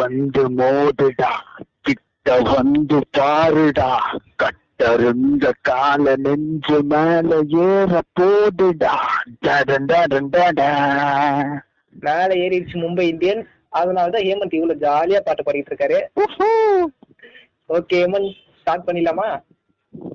வந்து 0.00 0.42
மோதுடா 0.58 1.30
கிட்ட 1.86 2.36
வந்து 2.50 2.98
பாருடா. 3.18 3.90
கட்டருந்த 4.42 5.44
கால 5.68 6.14
நெஞ்சு 6.24 6.78
மேல 6.92 7.38
ஏற 7.64 8.00
போதுடா. 8.18 8.94
டடன் 9.46 9.88
டடன் 9.90 10.30
டடா. 10.34 10.68
மேல 12.04 12.28
ஏறிடுச்சு 12.44 12.76
மும்பை 12.84 13.06
இந்தியன்ஸ் 13.12 13.50
அதனாலதான் 13.80 14.26
ஹேமந்த் 14.28 14.56
இவ்வளவு 14.58 14.82
ஜாலியா 14.84 15.20
பாட்டு 15.26 15.42
பாடிட்டு 15.46 15.72
இருக்காரு. 15.72 15.98
ஓகே 17.76 17.98
ஹேமந்த் 18.02 18.32
ஸ்டார்ட் 18.60 18.86
பண்ணிடலாமா? 18.88 19.28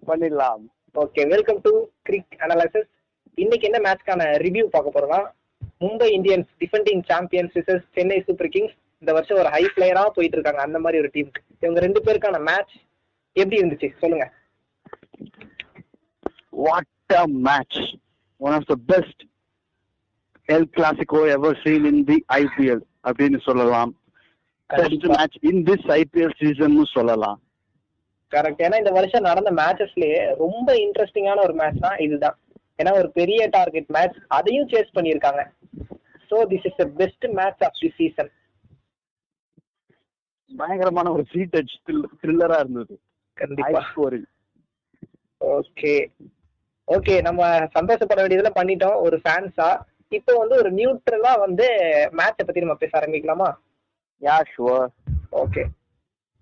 பண்ணிடலாம். 0.08 0.64
Okay 1.04 1.22
welcome 1.34 1.62
to 1.62 1.72
Crick 2.10 2.36
analysis 2.46 2.90
இன்னைக்கு 3.44 3.68
என்ன 3.70 3.80
மேட்ச்க்கான 3.86 4.26
ரிவ்யூ 4.46 4.66
பார்க்க 4.76 4.96
போறோம்னா 4.96 5.22
Mumbai 5.84 6.08
Indians 6.18 6.50
defending 6.62 7.02
champions 7.12 7.56
versus 7.60 7.86
Chennai 7.96 8.18
Super 8.28 8.52
Kings 8.56 8.76
இந்த 9.02 9.14
வருஷம் 9.14 9.38
ஒரு 9.38 9.50
ஹை 9.50 9.64
பிளேயரா 9.76 10.04
போயிட்டு 10.08 10.38
இருக்காங்க 10.38 10.62
அந்த 10.62 10.80
மாதிரி 10.80 11.00
ஒரு 11.02 11.10
டீம் 11.14 11.32
இவங்க 11.60 11.80
ரெண்டு 11.80 12.02
பேருக்கான 12.06 12.40
மேட்ச் 12.50 12.74
எப்படி 13.32 13.58
இருந்துச்சு? 13.62 13.88
சொல்லுங்க. 14.04 14.26
What 16.66 16.88
a 17.14 17.26
match! 17.48 17.76
One 18.42 18.54
of 18.54 18.64
the 18.72 18.78
best 18.92 19.18
El 20.50 20.64
Clasico 20.76 21.20
ever 21.36 21.52
seen 21.64 21.86
in 21.86 21.98
the 22.10 22.18
IPL 22.42 22.80
அப்படின்னு 23.04 23.40
சொல்லலாம். 23.40 23.92
Best. 24.70 25.06
Match 25.06 25.38
in 25.42 25.64
this 25.64 25.88
IPL 26.00 26.36
season 26.42 26.78
சொல்லலாம். 26.94 27.42
கரெக்ட் 28.32 28.64
ஏன்னா 28.66 28.78
இந்த 28.78 28.92
வருஷம் 28.92 29.28
நடந்த 29.30 29.52
மேட்சஸ்லயே 29.52 30.36
ரொம்ப 30.36 30.74
இன்ட்ரெஸ்டிங்கான 30.86 31.44
ஒரு 31.44 31.54
மேட்ச் 31.54 31.80
தான் 31.80 31.98
இதுதான். 31.98 32.38
ஏன்னா 32.78 32.94
ஒரு 33.02 33.12
பெரிய 33.12 33.48
டார்கெட் 33.48 33.92
மேட்ச் 33.98 34.18
அதையும் 34.28 34.70
சேஸ் 34.70 34.96
பண்ணியிருக்காங்க. 34.96 35.44
So 36.32 36.38
this 36.54 36.68
is 36.70 36.76
the 36.76 36.86
best 37.02 37.26
match 37.26 37.64
of 37.64 37.80
the 37.80 37.92
season 37.96 38.32
பயங்கரமான 40.52 41.12
ஒரு 41.16 41.24
சீ 41.32 41.42
டச் 41.54 41.76
த்ரில்லரா 42.22 42.58
இருந்தது. 42.64 42.94
கண்டிப்பா. 43.38 43.82
ஸ்கோரிங் 43.90 44.30
ஓகே 45.42 45.94
ஓகே 46.88 47.16
நம்ம 47.28 47.42
சந்தோஷப்பட 47.78 48.20
வேண்டியதுல 48.24 48.52
பண்ணிட்டோம். 48.60 48.98
ஒரு 49.06 49.18
ஃபேன்ஸா 49.24 49.70
இப்போ 50.18 50.34
வந்து 50.42 50.56
ஒரு 50.62 50.70
நியூட்ரலா 50.80 51.32
வந்து 51.46 51.68
மேட்சை 52.20 52.44
பத்தி 52.44 52.64
நம்ம 52.64 52.78
பேச 52.84 52.94
ஆரம்பிக்கலாமா? 53.00 53.50
Yeah 54.22 54.36
sure 54.52 54.88
okay 55.44 55.64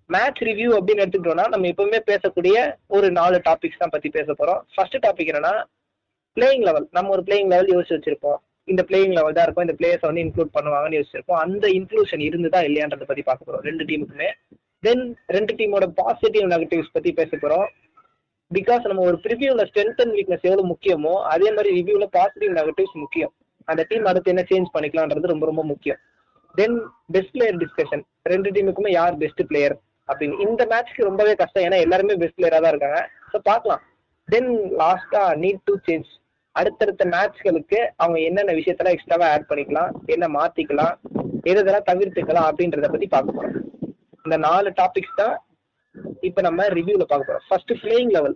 match 0.10 0.42
review 0.48 0.70
அப்படின்னு 0.78 1.04
எடுத்துக்கிட்டோம்னா 1.04 1.46
நம்ம 1.54 1.70
எப்பவுமே 1.74 2.00
பேசக்கூடிய 2.10 2.56
ஒரு 2.96 3.08
நாலு 3.20 3.38
டாபிக்ஸ் 3.46 3.82
தான் 3.84 3.94
பத்தி 3.94 4.10
பேச 4.18 4.28
போறோம். 4.40 4.62
ஃபர்ஸ்ட் 4.76 4.98
டாபிக் 5.06 5.32
என்னன்னா 5.32 5.54
பிளேயிங் 6.38 6.66
லெவல் 6.68 6.88
நம்ம 6.98 7.12
ஒரு 7.16 7.24
பிளேயிங் 7.28 7.52
லெவல் 7.54 7.72
யோசிச்சு 7.74 7.98
வச்சிருப்போம். 7.98 8.40
இந்த 8.72 8.82
பிளேயிங் 8.90 9.16
லெவல் 9.18 9.36
தான் 9.38 9.46
இருக்கும். 9.48 9.66
இந்த 9.68 9.76
பிளேயர்ஸ் 9.80 10.08
வந்து 10.10 10.24
இன்க்ளூட் 10.26 10.56
பண்ணுவாங்கன்னு 10.58 10.98
யோசிச்சிருப்போம். 11.00 11.42
அந்த 11.46 11.66
இன்க்ளூஷன் 11.78 12.24
இருந்ததா 12.28 12.60
இல்லையான்றத 12.68 13.08
பத்தி 13.12 13.24
பார்க்க 13.30 13.48
போறோம். 13.48 13.66
ரெண்டு 13.70 13.86
டீமுக்குமே 13.90 14.30
தென் 14.86 15.04
ரெண்டு 15.36 15.54
டீமோட 15.60 15.86
பாசிட்டிவ் 16.02 16.46
நெகட்டிவ்ஸ் 16.54 16.94
பத்தி 16.96 17.12
பேச 17.20 17.38
போறோம். 17.44 17.68
பிகாஸ் 18.52 18.84
நம்ம 18.90 19.04
ஒரு 19.10 19.18
ப்ரிவியூல 19.26 19.62
ஸ்ட்ரென்த் 19.70 20.02
அண்ட் 20.04 20.16
வீக்னஸ் 20.18 20.46
எவ்வளவு 20.48 20.70
முக்கியமோ 20.72 21.14
அதே 21.34 21.48
மாதிரி 21.56 21.70
ரிவ்யூல 21.80 22.08
பாசிட்டிவ் 22.18 22.52
நெகட்டிவ்ஸ் 22.60 22.98
முக்கியம். 23.04 23.32
அந்த 23.72 23.82
டீம் 23.90 24.10
அடுத்து 24.12 24.32
என்ன 24.34 24.44
சேஞ்ச் 24.50 24.74
பண்ணிக்கலாம்ன்றது 24.76 25.32
ரொம்ப 25.34 25.46
ரொம்ப 25.52 25.64
முக்கியம். 25.72 26.00
தென் 26.56 26.78
பெஸ்ட் 27.16 27.34
பிளேயர் 27.36 27.62
டிஸ்கஷன் 27.64 28.04
ரெண்டு 28.32 28.50
டீமுக்குமே 28.56 28.92
யார் 29.00 29.16
பெஸ்ட் 29.24 29.44
பிளேயர் 29.52 29.76
அப்படின்னு. 30.10 30.42
இந்த 30.46 30.62
மேட்ச்க்கு 30.72 31.08
ரொம்பவே 31.10 31.34
கஷ்டம். 31.42 31.66
ஏன்னா 31.68 31.80
எல்லாருமே 31.86 32.16
பெஸ்ட் 32.24 32.38
பிளேயரா 32.40 32.60
தான் 32.66 32.74
இருக்காங்க. 32.76 33.00
ஸோ 33.32 33.40
பார்க்கலாம். 33.50 33.82
தென் 34.30 34.52
லாஸ்டா 34.82 35.24
நீட் 35.44 35.64
டு 35.70 35.76
சேஞ்ச் 35.88 36.12
அடுத்தடுத்த 36.60 37.04
மேட்ச்களுக்கு 37.14 37.80
அவங்க 38.02 38.18
என்னென்ன 38.28 38.54
விஷயத்தெல்லாம் 38.60 38.96
எக்ஸ்ட்ராவா 38.96 39.28
ஆட் 39.34 39.50
பண்ணிக்கலாம் 39.50 39.92
என்ன 40.16 40.26
மாத்திக்கலாம் 40.38 40.96
எது 41.50 41.58
எதெல்லாம் 41.62 41.90
தவிர்த்துக்கலாம் 41.90 42.48
அப்படின்றத 42.50 42.90
பத்தி 42.94 43.08
பார்க்க 43.14 43.38
போறோம். 43.38 43.56
இந்த 44.26 44.38
நாலு 44.48 44.70
டாபிக்ஸ் 44.82 45.20
தான் 45.22 45.36
இப்ப 46.28 46.42
நம்ம 46.48 46.68
ரிவ்யூல 46.78 47.06
பார்க்க 47.12 47.30
போறோம். 47.30 47.46
ஃபர்ஸ்ட் 47.50 47.74
பிளேயிங் 47.84 48.12
லெவல் 48.16 48.36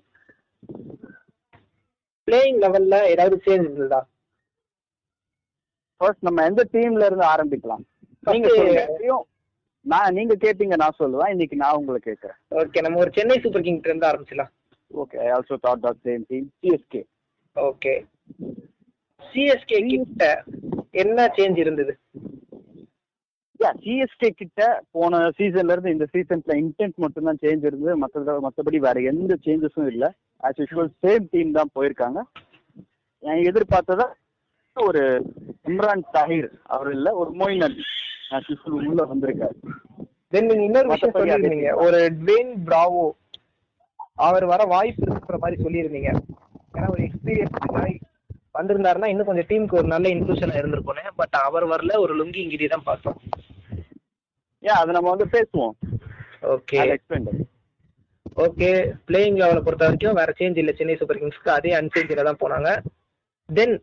பிளேயிங் 2.28 2.60
லெவல்ல 2.64 2.96
ஏதாவது 3.14 3.38
சேஞ்ச் 3.46 3.68
இருந்ததா 3.68 4.02
ஃபர்ஸ்ட் 6.02 6.26
நம்ம 6.28 6.44
எந்த 6.50 6.64
டீம்ல 6.74 7.06
இருந்து 7.10 7.26
ஆரம்பிக்கலாம்? 7.34 7.84
நீங்க 8.34 8.50
நான் 9.92 10.16
நீங்க 10.18 10.36
கேட்டீங்க 10.44 10.76
நான் 10.82 11.00
சொல்லுவேன். 11.02 11.32
இன்னைக்கு 11.34 11.56
நான் 11.62 11.78
உங்களை 11.80 12.00
கேட்கறேன். 12.08 12.40
ஓகே 12.62 12.82
நம்ம 12.86 13.00
ஒரு 13.04 13.12
சென்னை 13.18 13.38
சூப்பர் 13.44 13.64
கிங் 13.68 13.80
இருந்து 13.90 14.10
ஆரம்பிச்சிடலாம். 14.10 14.52
Okay 15.02 15.18
I 15.26 15.28
also 15.36 15.58
thought 15.66 15.84
that 15.86 16.02
same 16.08 16.26
team 16.32 16.50
CSK 16.60 17.02
okay 17.66 17.94
CSK 19.32 19.80
கிட்ட 19.92 20.24
என்ன 21.04 21.26
சேஞ்ச் 21.38 21.58
இருந்தது? 21.64 21.94
சிஎஸ்கே 23.84 24.30
கிட்ட 24.40 24.62
போன 24.96 25.20
சீசன்ல 25.38 25.76
இருந்து 25.76 25.94
இந்த 25.96 26.06
சீசன்ல 26.14 26.56
இன்டென்ட் 26.64 26.98
மட்டும் 27.04 27.28
தான் 27.30 27.40
சேஞ்ச் 27.44 27.66
இருந்தது. 27.70 27.96
மற்ற 28.04 28.40
மற்றபடி 28.46 28.80
வேற 28.86 29.02
எந்த 29.12 29.38
சேஞ்சஸும் 29.46 29.90
இல்ல. 29.94 30.06
ஆஸ் 30.44 30.60
யூஷுவல் 30.62 30.92
சேம் 31.06 31.26
டீம் 31.34 31.58
தான் 31.60 31.74
போயிருக்காங்க. 31.78 32.22
நான் 33.24 33.46
எதிர்பார்த்ததா 33.52 34.08
ஒரு 34.78 35.04
இம்ரான் 35.70 36.04
தாஹிர் 36.16 36.50
அவர் 36.74 36.92
இல்ல 36.98 37.08
ஒரு 37.22 37.32
மொயின் 37.42 37.64
அலி 37.68 37.84
ஆஸ் 38.38 38.50
யூஷுவல் 38.52 38.88
உள்ள 38.92 39.04
வந்திருக்காரு. 39.14 39.58
தென் 40.34 40.50
நீங்க 40.50 40.66
இன்னொரு 40.70 40.90
விஷயம் 40.90 41.14
மத்தபடி 41.14 41.20
சொல்லியிருந்தீங்க. 41.20 41.72
ஒரு 41.86 42.00
ட்வேன் 42.22 42.54
பிராவோ 42.68 43.06
அவர் 44.28 44.46
வர 44.52 44.62
வாய்ப்பு 44.76 45.04
இருக்கிற 45.12 45.38
மாதிரி 45.44 45.58
சொல்லியிருந்தீங்க. 45.66 46.12
ஏன்னா 46.78 46.88
ஒரு 46.96 47.04
எக்ஸ்பீரியன்ஸ் 47.08 48.04
வந்திருந்தாருன்னா 48.58 49.08
இன்னும் 49.12 49.28
கொஞ்சம் 49.30 49.48
டீமுக்கு 49.50 49.80
ஒரு 49.80 49.88
நல்ல 49.94 50.08
இன்க்ளூஷன் 50.16 50.58
இருந்திருக்கும் 50.60 51.18
பட் 51.22 51.36
அவர் 51.48 51.66
வரல 51.72 51.96
ஒரு 52.04 52.14
லுங்கி 52.20 52.40
இங்கிரி 52.44 52.68
தான் 52.74 52.88
பார்த்தோம். 52.90 53.18
ஏன் 54.68 54.80
அதை 54.82 54.92
நம்ம 54.98 55.12
வந்து 55.14 55.28
பேசுவோம். 55.36 55.74
ஓகே 56.56 56.80
ஓகே 58.46 58.70
பிளேயிங் 59.08 59.38
லெவலை 59.42 59.62
பொறுத்த 59.66 59.86
வரைக்கும் 59.88 60.18
வேற 60.20 60.32
சேஞ்ச் 60.40 60.60
இல்லை. 60.62 60.74
சென்னை 60.80 60.96
சூப்பர் 61.00 61.20
கிங்ஸ்க்கு 61.22 61.52
அதே 61.58 61.72
அன்சேஞ்சில் 61.80 62.28
தான் 62.30 62.42
போனாங்க. 62.44 62.72
தென் 63.50 63.76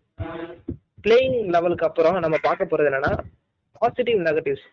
பிளேயிங் 1.05 1.39
லெவலுக்கு 1.55 1.87
அப்புறம் 1.89 2.19
நம்ம 2.25 2.37
பார்க்க 2.47 2.71
போறது 2.73 2.91
என்னன்னா 2.91 3.13
பாசிட்டிவ் 3.81 4.21
நெகட்டிவ்ஸ் 4.29 4.67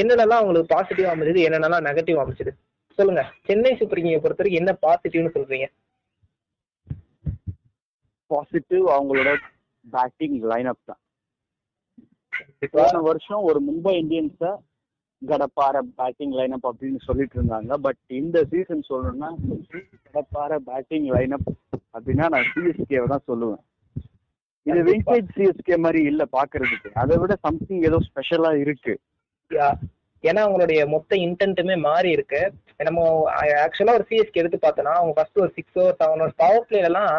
என்னென்னலாம் 0.00 0.42
உங்களுக்கு 0.44 0.72
பாசிட்டிவ் 0.74 1.10
அமைஞ்சது 1.12 1.40
என்னென்னலாம் 1.48 1.86
நெகட்டிவ் 1.88 2.18
அமைஞ்சது? 2.22 2.52
சொல்லுங்க. 2.98 3.22
சென்னை 3.48 3.72
சூப்பர் 3.80 4.00
கிங்கை 4.02 4.20
பொறுத்த 4.24 4.42
வரைக்கும் 4.42 4.62
என்ன 4.62 4.72
பாசிட்டிவ்னு 4.86 5.34
சொல்றீங்க? 5.36 5.68
பாசிட்டிவ் 8.32 8.84
அவங்களோட 8.94 9.30
பேட்டிங் 9.84 10.36
லைனப் 10.50 10.88
தான். 10.90 11.00
போன 12.74 12.98
வருஷம் 13.06 13.46
ஒரு 13.50 13.60
மும்பை 13.68 13.92
இந்தியன்ஸ 14.02 14.50
கடப்பார 15.22 15.76
பேட்டிங் 15.98 16.34
லைனப் 16.38 16.66
அப்படின்னு 16.68 17.00
சொல்லிட்டு 17.06 17.36
இருந்தாங்க. 17.38 17.72
பட் 17.86 18.02
இந்த 18.20 18.38
சீசன் 18.52 18.88
சொல்லணும்னா 18.90 19.30
கடப்பார 20.06 20.58
பேட்டிங் 20.68 21.08
லைனப் 21.16 21.48
அப்படின்னா 21.96 22.26
நான் 22.34 22.50
சிஎஸ்கேவை 22.52 23.06
தான் 23.14 23.28
சொல்லுவேன். 23.30 23.62
இது 24.66 24.80
விண்டேஜ் 24.88 25.28
சிஎஸ்கே 25.36 25.76
மாதிரி 25.84 26.00
இல்ல 26.10 26.22
பாக்குறதுக்கு. 26.36 26.90
அதை 27.02 27.14
விட 27.22 27.34
சம்திங் 27.46 27.84
ஏதோ 27.88 27.98
ஸ்பெஷலா 28.08 28.52
இருக்கு. 28.64 28.94
ஏன்னா 30.24 30.40
அவங்களுடைய 30.46 30.80
மொத்த 30.94 31.16
இன்டென்ட்டுமே 31.26 31.76
மாறி 31.88 32.10
இருக்கு. 32.16 32.40
நம்ம 32.88 33.04
ஆக்சுவலா 33.66 33.96
ஒரு 33.98 34.06
சிஎஸ்கே 34.10 34.40
எடுத்து 34.42 34.58
பார்த்தோம்னா 34.64 34.94
அவங்க 34.98 35.14
ஃபர்ஸ்ட் 35.18 35.40
ஒரு 35.44 35.52
six 35.58 35.78
over 35.80 35.98
seven 36.00 36.22
over 36.24 36.40
power 36.42 36.66
பிளேலாம் 36.70 37.14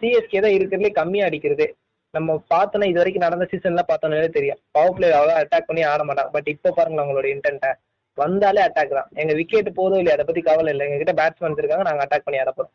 CSK 0.00 0.40
தான் 0.44 0.56
இருக்கிறதுலே 0.56 0.92
கம்மியா 1.00 1.26
அடிக்கிறது. 1.28 1.66
நம்ம 2.14 2.34
பார்த்தோன்னா 2.52 2.86
இது 2.90 3.00
வரைக்கும் 3.00 3.26
நடந்த 3.26 3.44
சீசன்ல 3.50 3.82
பார்த்தோம்னாலே 3.88 4.30
தெரியும். 4.36 4.60
பவர் 4.76 4.94
பிளே 4.96 5.08
அவ்வளோ 5.18 5.34
அட்டாக் 5.40 5.68
பண்ணி 5.68 5.82
ஆட 5.92 6.02
மாட்டாங்க. 6.08 6.30
பட் 6.36 6.48
இப்போ 6.54 6.70
பாருங்களேன் 6.76 7.04
அவங்களோட 7.04 7.28
இன்டென்ட்டை 7.34 7.72
வந்தாலே 8.18 8.60
அட்டாக் 8.66 8.96
தான். 8.98 9.08
எங்க 9.22 9.32
விக்கெட் 9.40 9.68
போதும் 9.78 10.00
இல்லையா 10.00 10.16
அதை 10.16 10.24
பத்தி 10.28 10.42
கவலை 10.48 10.70
இல்லை. 10.74 10.86
எங்க 10.88 10.98
கிட்ட 11.02 11.14
பேட்ஸ்மேன் 11.20 11.60
இருக்காங்க 11.62 11.86
நாங்க 11.88 12.04
அட்டாக் 12.04 12.26
பண்ணி 12.26 12.40
ஆட 12.42 12.52
போறோம். 12.58 12.74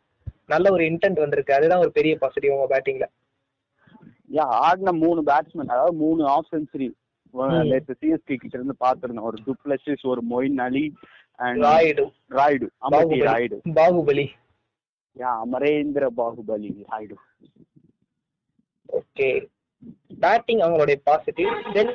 நல்ல 0.52 0.66
ஒரு 0.76 0.84
இன்டென்ட் 0.90 1.22
வந்திருக்கு. 1.24 1.56
அதுதான் 1.58 1.82
ஒரு 1.84 1.92
பெரிய 1.98 2.14
பாசிட்டிவ் 2.22 2.54
உங்க 2.56 2.68
பேட்டிங்ல 2.74 3.08
யா 4.36 4.44
ஆடின 4.66 4.92
மூணு 5.04 5.20
பேட்ஸ்மேன் 5.30 5.72
அதாவது 5.74 5.96
மூணு 6.02 6.22
ஆஃப். 6.34 6.52
நேற்று 7.72 7.94
சிஎஸ்கே 8.00 8.36
கிட்ட 8.42 8.54
இருந்து 8.58 8.74
பாத்துருந்தோம் 8.84 9.28
ஒரு 9.30 9.38
டுப்ளசிஸ் 9.46 10.04
ஒரு 10.12 10.22
Moeen 10.32 10.58
Ali 10.66 10.84
and 11.38 11.62
Rayudu. 11.66 12.04
Rayudu. 12.38 12.66
Baahubali. 13.78 14.24
Yeah 15.16 15.30
Amarendra 15.44 16.04
Baahubali 16.18 16.70
Rayudu 16.90 17.16
okay 18.88 19.28
batting 20.20 20.62
அவங்களுடைய 20.64 20.96
பாசிட்டிவ் 21.04 21.52
தென் 21.72 21.92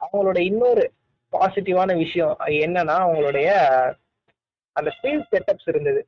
அவங்களோட 0.00 0.38
இன்னொரு 0.50 0.84
பாசிட்டிவான 1.32 1.96
விஷயம் 1.96 2.34
அது 2.36 2.54
என்னன்னா 2.66 2.96
அவங்களுடைய 3.04 3.48
அந்த 4.76 4.90
ஃபீல்ட் 4.96 5.28
செட்டப்ஸ் 5.32 5.68
இருந்தது. 5.68 6.00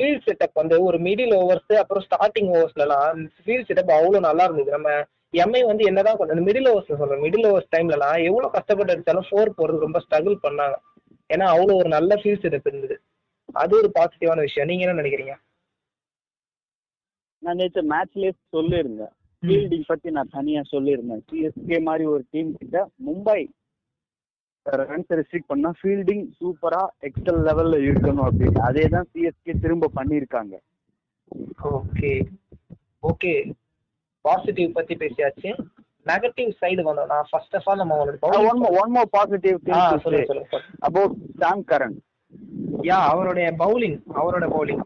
ஃபீல்ட் 0.00 0.24
செட்டப் 0.26 0.54
வந்து 0.54 0.76
ஒரு 0.82 0.98
மிடில் 0.98 1.34
ஓவர்ஸ் 1.38 1.72
அப்புறம் 1.82 2.04
ஸ்டார்டிங் 2.08 2.50
ஓவர்ஸ்லலாம் 2.54 3.20
ஃபீல்ட் 3.44 3.68
செட்டப் 3.68 3.92
அவ்வளோ 3.96 4.20
நல்லா 4.20 4.44
இருந்தது. 4.44 4.70
நம்ம 4.70 4.90
எம்ஐ 5.34 5.60
வந்து 5.66 5.84
என்னதான் 5.84 6.16
கொஞ்சம் 6.16 6.46
மிடில் 6.46 6.68
ஓவர்ஸ் 6.70 7.00
சொல்றேன். 7.00 7.22
மிடில் 7.26 7.48
ஓவர்ஸ் 7.50 7.72
டைம்லலாம் 7.76 8.18
எவ்வளோ 8.28 8.48
கஷ்டப்பட்டு 8.56 8.94
அடிச்சாலும் 8.94 9.28
ஃபோர் 9.30 9.56
போறது 9.58 9.84
ரொம்ப 9.86 10.00
ஸ்ட்ரகிள் 10.04 10.36
பண்ணாங்க. 10.46 10.76
ஏன்னா 11.30 11.46
அவ்வளோ 11.54 11.74
ஒரு 11.80 11.88
நல்ல 11.96 12.14
ஃபீல்ட் 12.22 12.44
செட்டப் 12.44 12.68
இருந்தது. 12.70 12.96
அது 13.62 13.72
ஒரு 13.80 13.88
பாசிட்டிவான 13.98 14.40
விஷயம். 14.46 14.68
நீங்க 14.70 14.84
என்ன 14.84 15.00
நினைக்கிறீங்க? 15.00 15.34
நான் 17.42 17.58
நேற்று 17.60 17.82
மேட்ச்லயே 17.92 18.32
சொல்லியிருந்தேன். 18.56 19.12
ஃபீல்டிங் 19.42 19.86
பத்தி 19.90 20.08
நான் 20.16 20.34
தனியா 20.36 20.60
சொல்லியிருந்தேன். 20.72 21.22
சிஎஸ்கே 21.30 21.78
மாதிரி 21.88 22.04
ஒரு 22.14 22.22
டீம் 22.34 22.50
கிட்ட 22.60 22.78
மும்பை 23.06 23.40
ரன்ஸ் 24.66 25.12
ரெஸ்ட்ரிக்ட் 25.18 25.50
பண்ணா 25.50 25.70
ஃபீல்டிங் 25.80 26.24
சூப்பரா 26.38 26.80
எக்ஸல் 27.08 27.38
லெவல்ல 27.48 27.76
இருக்கணும் 27.88 28.26
அப்படின்னு. 28.28 28.60
அதே 28.68 28.84
தான் 28.94 29.08
சிஎஸ்கே 29.12 29.54
திரும்ப 29.64 29.90
பண்ணியிருக்காங்க. 29.98 30.54
ஓகே 31.78 32.12
ஓகே 33.10 33.32
பாசிட்டிவ் 34.24 34.76
பத்தி 34.78 34.94
பேசியாச்சு. 35.04 35.50
நெகட்டிவ் 36.10 36.50
சைடு 36.60 36.82
வந்தோம். 36.88 37.10
நான் 37.14 37.28
ஃபர்ஸ்ட் 37.30 37.56
ஆஃப் 37.58 37.66
ஆல் 37.70 37.80
நம்ம 37.82 37.96
ஒன் 38.50 38.60
ஒன் 38.82 38.92
மோர் 38.96 39.08
பாசிட்டிவ் 39.16 39.56
சொல்லுங்க 40.04 40.60
அபவுட் 40.88 41.16
சாம் 41.42 41.64
கரன் 41.72 41.96
யா 42.86 42.98
அவருடைய 43.12 43.46
பவுலிங் 43.58 43.98
அவரோட 44.14 44.46
பவுலிங் 44.54 44.82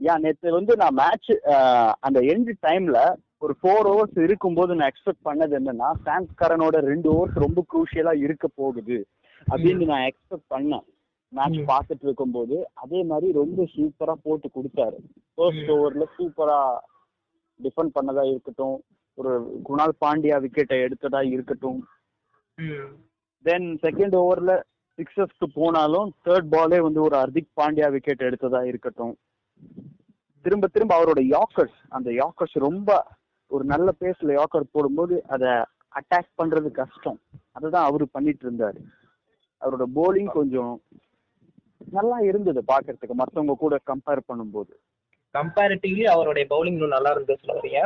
யா 0.00 0.14
நேத்து 0.18 0.52
வந்து 0.52 0.72
நான் 0.76 0.94
மேட்ச் 0.94 1.30
அந்த 2.00 2.18
எண்ட் 2.32 2.52
டைம்ல 2.66 2.98
ஒரு 3.38 3.54
ஃபோர் 3.60 3.88
ஹவர்ஸ் 3.90 4.18
இருக்கும்போது 4.22 4.74
நான் 4.74 4.90
எக்ஸ்பெக்ட் 4.90 5.26
பண்ணது 5.28 5.52
என்னன்னா 5.58 5.88
சாம் 6.04 6.28
கரனோட 6.40 6.76
ரெண்டு 6.90 7.08
ஓவர்ஸ் 7.14 7.42
ரொம்ப 7.44 7.64
குரூஷியலா 7.72 8.14
இருக்க 8.26 8.46
போகுது 8.54 8.98
அப்படின்னு 9.46 9.84
நான் 9.92 10.06
எக்ஸ்பெக்ட் 10.10 10.52
பண்ணேன். 10.54 10.86
மேட்ச். 11.32 11.58
பார்த்துட்டு 11.70 12.04
இருக்கும்போது 12.06 12.56
அதே 12.74 13.02
மாதிரி 13.02 13.28
ரொம்ப 13.32 13.66
சூப்பரா 13.74 14.14
போட்டு 14.22 14.48
கொடுத்தாரு. 14.54 14.98
ஃபர்ஸ்ட். 15.34 15.70
ஓவர்ல 15.76 16.04
சூப்பரா 16.16 16.60
டிஃபெண்ட் 17.60 17.94
பண்ணதா 17.96 18.24
இருக்கட்டும் 18.30 18.76
ஒரு 19.18 19.60
குணால் 19.68 19.94
பாண்டியா 20.04 20.36
விக்கெட்டை 20.44 20.78
எடுத்ததா 20.86 21.20
இருக்கட்டும். 21.34 21.78
தென் 23.44 23.68
செகண்ட் 23.82 24.16
ஓவர்ல 24.22 24.52
சிக்ஸஸ்க்கு 24.98 25.46
போனாலும் 25.58 26.08
தேர்ட் 26.26 26.48
பாலே 26.54 26.78
வந்து 26.86 27.00
ஒரு 27.06 27.16
ஹர்திக் 27.22 27.50
பாண்டியா 27.60 27.88
விக்கெட் 27.94 28.26
எடுத்ததா 28.28 28.60
இருக்கட்டும். 28.70 29.14
திரும்ப 30.44 30.66
திரும்ப 30.74 30.92
அவரோட 30.98 31.20
யாக்கர்ஸ் 31.34 31.78
அந்த 31.96 32.08
யாக்கர்ஸ் 32.20 32.56
ரொம்ப 32.66 32.98
ஒரு 33.50 33.64
நல்ல 33.72 33.88
பேஸ்ல 34.00 34.32
யாக்கர் 34.38 34.72
போடும்போது 34.76 35.14
அதை 35.34 35.50
அட்டாக் 35.98 36.30
பண்றது 36.40 36.68
கஷ்டம். 36.80 37.18
அதுதான் 37.56 37.86
அவரு 37.90 38.04
பண்ணிட்டு 38.16 38.44
இருந்தாரு. 38.46 38.80
அவரோட 39.62 39.84
போலிங் 39.98 40.30
கொஞ்சம் 40.38 40.74
நல்லா 41.96 42.18
இருந்தது 42.30 42.60
பாக்குறதுக்கு 42.72 43.14
மத்தவங்க 43.20 43.54
கூட 43.64 43.74
கம்பேர் 43.90 44.28
பண்ணும்போது. 44.30 44.72
கம்பேரிட்டிவ்லி 45.34 46.04
அவருடைய 46.14 46.44
பவுலிங் 46.52 46.78
நல்லா 46.96 47.10
இருந்தது 47.14 47.40
சொல்ல 47.40 47.56
வரீங்க. 47.58 47.80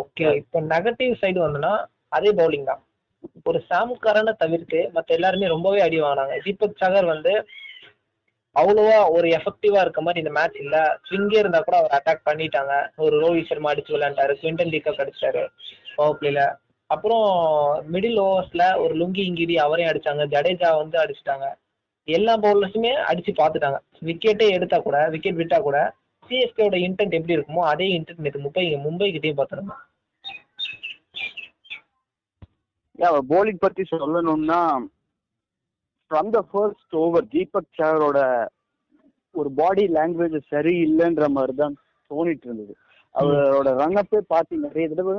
ஓகே 0.00 0.26
இப்போ 0.40 0.58
நெகட்டிவ் 0.72 1.14
சைடு 1.22 1.38
வந்தோம்னா 1.44 1.74
அதே 2.16 2.30
பவுலிங் 2.40 2.68
தான். 2.70 2.82
ஒரு 3.48 3.58
சாம்காரனை 3.70 4.32
தவிர்த்து 4.42 4.80
மற்ற 4.92 5.08
எல்லாருமே 5.14 5.46
ரொம்பவே 5.46 5.80
அடி 5.86 5.98
வாங்கினாங்க. 6.00 6.34
தீபக் 6.44 6.80
சகர் 6.82 7.06
வந்து 7.14 7.32
அவ்வளோவா 8.56 8.96
ஒரு 9.16 9.26
எஃபெக்டிவா 9.38 9.80
இருக்க 9.82 10.00
மாதிரி 10.00 10.22
இந்த 10.22 10.32
மேட்ச் 10.38 10.58
இல்ல. 10.62 10.76
ஸ்விங்கே 11.08 11.38
இருந்தா 11.42 11.60
கூட 11.60 11.76
அவர் 11.80 11.96
அட்டாக் 11.98 12.26
பண்ணிட்டாங்க. 12.28 12.72
ஒரு 13.04 13.14
ரோஹித் 13.24 13.50
சர்மா 13.50 13.70
அடிச்சு 13.72 13.94
விளையாண்டாரு. 13.96 14.34
குவிண்டன் 14.40 14.72
டீக்கப் 14.74 15.02
அடிச்சாரு 15.04 15.42
பவர் 15.96 16.18
பிளேல 16.20 16.42
அப்புறம் 16.90 17.26
மிடில் 17.92 18.18
ஓவர்ஸ்ல 18.18 18.62
ஒரு 18.84 18.94
லுங்கி 18.94 19.22
இங்கிரி 19.30 19.56
அவரையும் 19.64 19.90
அடிச்சாங்க. 19.92 20.24
ஜடேஜா 20.34 20.70
வந்து 20.82 20.96
அடிச்சிட்டாங்க. 21.02 21.46
எல்லா 22.08 22.34
பவுலர்ஸுமே 22.38 22.92
அடிச்சு 23.10 23.32
பார்த்துட்டாங்க 23.40 23.78
விக்கெட்டே 24.08 24.46
எடுத்தா 24.56 24.78
கூட 24.78 24.98
விக்கெட் 25.08 25.40
விட்டா 25.40 25.58
கூட 25.60 25.78
சிஎஸ்கேவோட 26.30 26.76
இன்டென்ட் 26.86 27.16
எப்படி 27.18 27.36
இருக்குமோ 27.36 27.62
அதே 27.72 27.86
இன்டென்ட் 27.96 28.24
நேற்று 28.24 28.42
மும்பை 28.44 28.64
மும்பை 28.86 29.08
கிட்டேயும் 29.14 29.38
பார்த்துருந்தோம் 29.38 29.80
போலிங் 33.30 33.64
பத்தி 33.64 33.82
சொல்லணும்னா 33.92 34.60
from 36.10 36.30
the 36.36 36.40
first 36.50 36.94
over 37.02 37.26
Deepak 37.34 37.74
சாரோட 37.78 38.18
ஒரு 39.34 39.50
பாடி 39.58 39.84
லாங்குவேஜ் 39.96 40.38
சரியில்லைன்ற 40.52 41.24
மாதிரி 41.36 41.54
தான் 41.62 41.74
தோணிட்டு 42.10 42.46
இருந்தது. 42.48 42.72
அவரோட 43.14 43.68
ரன்னப்பே 43.82 44.20
பார்த்து 44.32 44.64
நிறைய 44.64 44.86
தடவை 44.88 45.14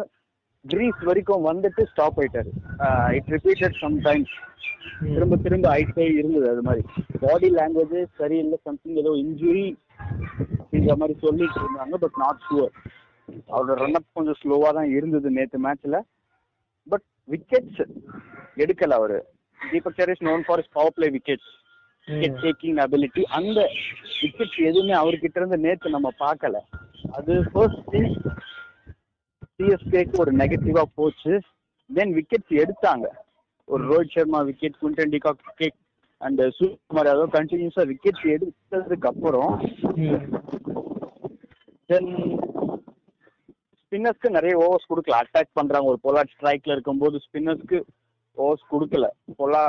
கிரீஸ் 0.65 0.99
வரைக்கும் 1.07 1.45
வந்துட்டு 1.49 1.81
ஸ்டாப் 1.91 2.17
ஆயிட்டாரு. 2.21 2.51
இட் 3.17 3.29
ரிப்பீட்டட் 3.35 3.77
சம்டைம்ஸ் 3.83 4.33
திரும்ப 5.13 5.37
திரும்ப 5.45 5.65
ஆயிட்டே 5.73 6.07
இருந்தது 6.19 6.47
அது 6.53 6.63
மாதிரி. 6.67 6.83
பாடி 7.23 7.47
லாங்குவேஜ் 7.59 8.17
சரியில்லை 8.21 8.57
சம்திங் 8.67 8.99
ஏதோ 9.03 9.13
இன்ஜுரி 9.23 9.65
அப்படின்ற 10.59 10.95
மாதிரி 11.01 11.15
சொல்லிட்டு 11.25 11.59
இருந்தாங்க 11.63 11.97
பட் 12.03 12.19
நாட் 12.23 12.43
ஷுவர் 12.47 12.75
அவரோட 13.53 13.73
ரன் 13.83 13.97
அப் 13.99 14.15
கொஞ்சம் 14.17 14.39
ஸ்லோவா 14.41 14.69
தான் 14.77 14.91
இருந்தது 14.97 15.29
நேற்று 15.37 15.59
மேட்ச்ல 15.65 15.97
பட் 16.87 17.05
விக்கெட்ஸ் 17.27 17.81
எடுக்கல 18.63 18.97
அவரு. 18.99 19.19
Deepak 19.59 19.97
Chahar 19.99 20.11
is 20.13 20.23
known 20.29 20.43
for 20.47 20.63
power 20.77 20.95
play 20.95 21.09
wickets 21.17 21.49
wicket 22.07 22.39
taking 22.43 22.79
ability 22.85 23.23
அந்த 23.37 23.59
விக்கெட்ஸ் 24.21 24.59
எதுவுமே 24.69 24.95
அவர்கிட்ட 25.01 25.41
இருந்து 25.41 25.59
நேத்து 25.65 25.95
நம்ம 25.95 26.11
பார்க்கல. 26.23 26.57
அது 27.17 27.33
ஃபர்ஸ்ட் 27.53 27.83
திங் 27.93 28.15
சிஎஸ்கேக்கு 29.55 30.21
ஒரு 30.23 30.31
நெகட்டிவா 30.41 30.83
போச்சு. 30.99 31.33
தென் 31.89 32.13
விக்கெட்ஸ் 32.17 32.53
எடுத்தாங்க. 32.63 33.07
ஒரு 33.67 33.83
Rohit 33.89 34.13
Sharma 34.15 34.39
wicket 34.49 34.81
Quinton 34.81 35.13
de Kock 35.15 35.43
wicket 35.47 35.77
and 36.21 36.41
Suryakumar 36.57 37.09
Yadav 37.09 37.35
கண்டினியூஸா 37.37 37.83
விக்கெட்ஸ் 37.91 38.25
எடுத்ததுக்கு 38.35 39.07
அப்புறம் 39.11 39.53
தென் 41.89 42.11
ஸ்பின்னர்ஸ்க்கு 43.91 44.29
நிறைய 44.29 44.53
ஓவர்ஸ் 44.63 44.89
கொடுக்கல. 44.91 45.15
அட்டாக் 45.21 45.57
பண்றாங்க. 45.59 45.87
ஒரு 45.91 45.99
பொலாட் 46.03 46.33
ஸ்ட்ரைக்ல 46.33 46.71
இருக்கும்போது 46.71 47.19
ஸ்பின்னர்ஸ்க்கு 47.25 47.79
ஓவர்ஸ் 48.37 48.67
கொடுக்கல. 48.73 49.07
பொலா 49.39 49.63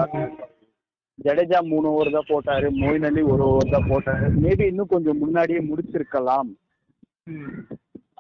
ஜடேஜா 1.25 1.59
மூணு 1.71 1.87
ஓவர் 1.89 2.11
தான் 2.11 2.31
போட்டாரு. 2.33 2.69
மொயின் 2.83 3.07
அலி 3.09 3.23
ஒரு 3.23 3.45
ஓவர் 3.45 3.73
தான் 3.75 3.89
போட்டாரு. 3.91 4.27
மேபி 4.45 4.67
இன்னும் 4.67 4.93
கொஞ்சம் 4.93 5.19
முன்னாடியே 5.19 5.61
முடிச்சிருக்கலாம் 5.71 6.51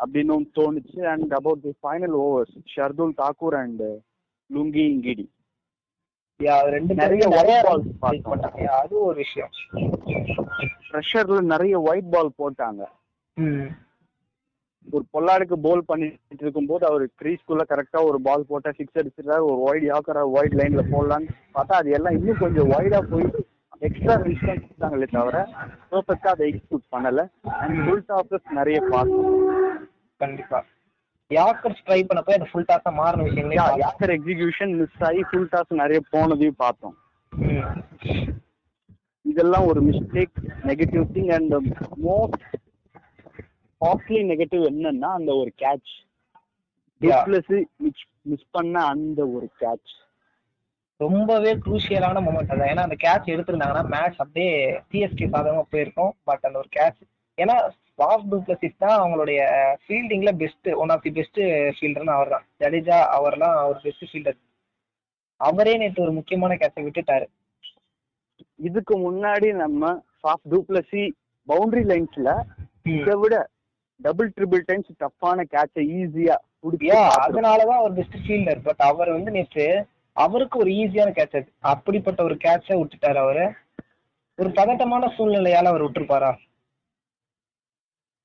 அப்படின்னு 0.02 0.36
தோணுச்சு. 0.58 1.00
And 1.12 1.32
about 1.32 1.62
the 1.62 1.72
final 1.82 2.16
overs 2.24 2.56
Shardul 2.74 3.14
Thakur 3.22 3.56
and 3.62 3.84
Lungi 4.54 4.84
Ngidi 4.94 5.26
நிறைய 7.02 7.24
பார்த்தோம். 7.34 7.84
பண்ணாங்க. 8.02 8.60
Yeah, 8.62 8.76
அது 8.82 8.94
ஒரு 9.08 9.16
விஷயம். 9.16 9.50
ப்ரெஷர்ல 10.90 11.40
நிறைய 11.52 11.80
ஒயிட் 11.80 12.10
பால் 12.14 12.36
போட்டாங்க. 12.42 12.82
ஒரு 14.86 15.04
பொல்லாடுக்கு 15.14 15.56
போல் 15.64 15.88
பண்ணிட்டு 15.88 16.44
இருக்கும்போது 16.44 16.84
அவர் 16.86 17.04
க்ரீஸ்குள்ள 17.20 17.62
கரெக்டா 17.68 18.00
ஒரு 18.08 18.18
பால் 18.22 18.48
போட்டா 18.48 18.70
சிக்ஸ் 18.78 18.98
அடிச்சிருக்காரு 19.00 19.46
ஒரு 19.48 19.60
ஒயிட் 19.66 19.86
யாக்கரா 19.90 20.22
ஒயிட் 20.34 20.58
லைன்ல 20.60 20.84
போடலான்னு 20.92 21.28
பார்த்தா 21.54 21.80
அது 21.80 21.90
எல்லாம் 21.90 22.16
இன்னும் 22.18 22.38
கொஞ்சம் 22.38 22.70
ஒய்டா 22.76 23.00
போய் 23.12 23.26
எக்ஸ்ட்ரா 23.82 24.14
டிஸ்டன்ஸ் 24.24 24.64
கொடுத்தாங்களே 24.64 25.08
தவிர 25.14 25.36
பர்ஃபெக்டா 25.92 26.30
அதை 26.34 26.46
எக்ஸிக்யூட் 26.50 26.86
பண்ணல 26.92 27.22
அண்ட் 27.60 27.80
ஃபுல் 27.84 28.04
டாப்ஸ் 28.10 28.52
நிறைய 28.52 28.80
பார்த்தோம் 28.90 29.30
கண்டிப்பா 30.20 30.60
யாக்கர்ஸ் 31.30 31.84
ட்ரை 31.86 32.00
பண்ணப்போ 32.08 32.32
அது 32.34 32.48
ஃபுல் 32.50 32.68
டாஸா 32.68 32.90
மாறின 32.96 33.24
விஷயங்களே. 33.28 33.56
யாக்கர் 33.82 34.12
எக்ஸிகியூஷன் 34.16 34.72
மிஸ் 34.80 35.04
ஆகி 35.08 35.22
ஃபுல் 35.28 35.48
டாஸ் 35.52 35.70
நிறைய 35.80 36.00
போனதையும் 36.12 36.58
பார்த்தோம். 36.58 36.96
இதெல்லாம் 39.24 39.66
ஒரு 39.66 39.80
mistake 39.82 40.34
negative 40.70 41.04
thing 41.14 41.30
and 41.36 41.54
most 42.04 42.44
costly 43.82 44.22
negative 44.30 44.64
என்னன்னா 44.70 45.10
அந்த 45.18 45.32
ஒரு 45.42 45.52
கேட்ச் 45.62 45.92
Yeah. 47.00 47.22
மிஸ் 47.84 48.02
மிஸ் 48.30 48.50
பண்ண 48.50 48.74
அந்த 48.90 49.20
ஒரு 49.36 49.46
கேட்ச் 49.60 49.92
ரொம்பவே 51.00 51.52
குரூஷியலான 51.64 52.20
மூமெண்ட் 52.26 52.52
அதான் 52.52 52.70
ஏன்னா 52.72 52.84
அந்த 52.86 52.96
கேட்ச் 53.04 53.30
எடுத்திருந்தாங்கன்னா 53.32 53.82
மேட்ச் 53.94 54.20
அப்படியே 54.20 54.52
சிஎஸ்கே 54.90 55.26
சாதகமா 55.32 55.62
போயிருக்கும். 55.72 56.12
பட் 56.24 56.44
அந்த 56.48 56.58
ஒரு 56.60 56.70
கேட்ச் 56.76 57.00
ஏன்னா 57.38 57.56
வாஸ் 57.98 58.28
டூப்ளசிஸ் 58.32 58.76
தான் 58.78 58.96
அவங்களுடைய 59.00 59.40
ஃபீல்டிங்ல 59.82 60.32
best 60.42 60.68
one 60.82 60.92
of 60.94 61.02
the 61.02 61.12
best 61.18 61.40
ஃபீல்டர்னு 61.76 62.14
அவர் 62.16 62.32
தான் 62.34 62.44
ஜடேஜா 62.62 62.98
அவர்லாம் 63.16 63.56
அவர் 63.62 63.80
பெஸ்ட் 63.86 64.06
ஃபீல்டர் 64.12 64.38
அவரே 65.40 65.74
நேற்று 65.76 66.04
ஒரு 66.06 66.14
முக்கியமான 66.18 66.54
கேட்சை 66.54 66.84
விட்டுட்டாரு. 66.86 67.26
இதுக்கு 68.60 68.96
முன்னாடி 69.06 69.50
நம்ம 69.56 69.82
சாஃப்ட் 70.24 70.50
டூப்ளசி 70.52 71.02
பவுண்டரி 71.48 71.84
லைன்ஸ்ல 71.90 72.28
இதை 72.92 73.16
விட 73.22 73.34
டபுள் 74.02 74.32
ட்ரிபிள் 74.36 74.62
டைம்ஸ் 74.64 74.92
டஃப்பான 75.00 75.44
கேட்சை 75.50 75.82
ஈஸியா 75.98 76.36
யா 76.78 77.00
அதனாலதான் 77.26 77.80
அவர் 77.80 77.92
பெஸ்ட் 77.92 78.16
ஃபீல்டர் 78.26 78.60
பட் 78.62 78.82
அவர் 78.90 79.10
வந்து 79.10 79.30
நேற்று 79.30 79.86
அவருக்கு 80.16 80.58
ஒரு 80.58 80.70
ஈஸியான 80.70 81.10
கேட்ச் 81.18 81.46
அப்படிப்பட்ட 81.58 82.22
ஒரு 82.22 82.34
கேட்சை 82.34 82.72
விட்டுட்டாரு 82.72 83.20
அவரு. 83.24 83.44
ஒரு 84.36 84.50
பதட்டமான 84.50 85.06
சூழ்நிலையால 85.18 85.68
அவர் 85.70 85.84
விட்டுருப்பாரா? 85.84 86.36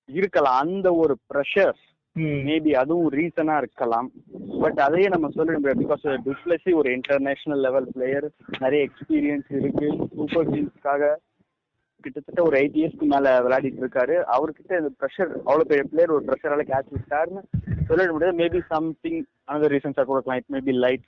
இருக்கலாம். 0.09 0.59
அந்த 0.59 0.93
ஒரு 0.93 1.17
ப்ரெஷர் 1.33 1.77
மேபி 2.19 2.71
அதுவும் 2.71 3.11
ரீசனா 3.11 3.57
இருக்கலாம். 3.57 4.11
பட் 4.59 4.79
அதையே 4.79 5.07
நம்ம 5.07 5.27
சொல்லிட 5.27 5.57
முடியாது. 5.59 5.81
பிகாஸ் 5.81 6.19
டுப்ளசி 6.25 6.73
ஒரு 6.73 6.91
இன்டர்நேஷனல் 6.91 7.59
லெவல் 7.59 7.87
பிளேயர் 7.93 8.29
நிறைய 8.59 8.87
எக்ஸ்பீரியன்ஸ் 8.87 9.49
இருக்கு. 9.49 9.87
சூப்பர் 10.15 10.49
டீம்ஸ்க்காக 10.49 11.15
கிட்டத்தட்ட 12.03 12.41
ஒரு 12.47 12.55
எயிட் 12.59 12.77
இயர்ஸ்க்கு 12.79 13.05
மேல 13.13 13.27
விளையாடிட்டு 13.45 13.81
இருக்காரு. 13.83 14.15
அவர்கிட்ட 14.35 14.73
இந்த 14.81 14.91
ப்ரெஷர் 14.99 15.31
அவ்வளவு 15.47 15.69
பெரிய 15.71 15.83
பிளேயர் 15.91 16.13
ஒரு 16.15 16.23
ப்ரெஷரால 16.27 16.65
கேட்ச் 16.71 16.93
விட்டாருன்னு 16.95 17.43
சொல்லிட 17.89 18.09
முடியாது. 18.15 18.37
மேபி 18.41 18.59
சம்திங் 18.73 19.21
அனதர் 19.49 19.73
ரீசன்ஸா 19.75 20.05
கொடுக்கலாம் 20.09 20.39
இட் 20.41 20.53
மேபி 20.55 20.75
லைட். 20.85 21.07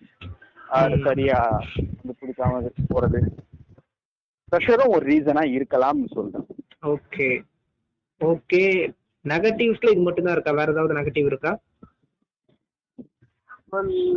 சரியா 1.08 1.40
இது 2.02 2.14
பிடிக்காம 2.22 2.62
போறது 2.94 3.20
ப்ரெஷரும் 4.52 4.94
ஒரு 4.96 5.04
ரீசனா 5.12 5.44
இருக்கலாம்னு 5.58 6.10
சொல்றேன். 6.18 6.48
ஓகே 6.94 7.30
ஓகே 8.22 8.64
நெகட்டிவ்ஸ்ல 9.26 9.92
இது 9.94 10.04
மட்டும் 10.06 10.28
தான் 10.28 10.36
இருக்கா? 10.36 10.54
வேற 10.60 10.74
ஏதாவது 10.76 10.98
நெகட்டிவ் 11.00 11.30
இருக்கா? 11.32 11.52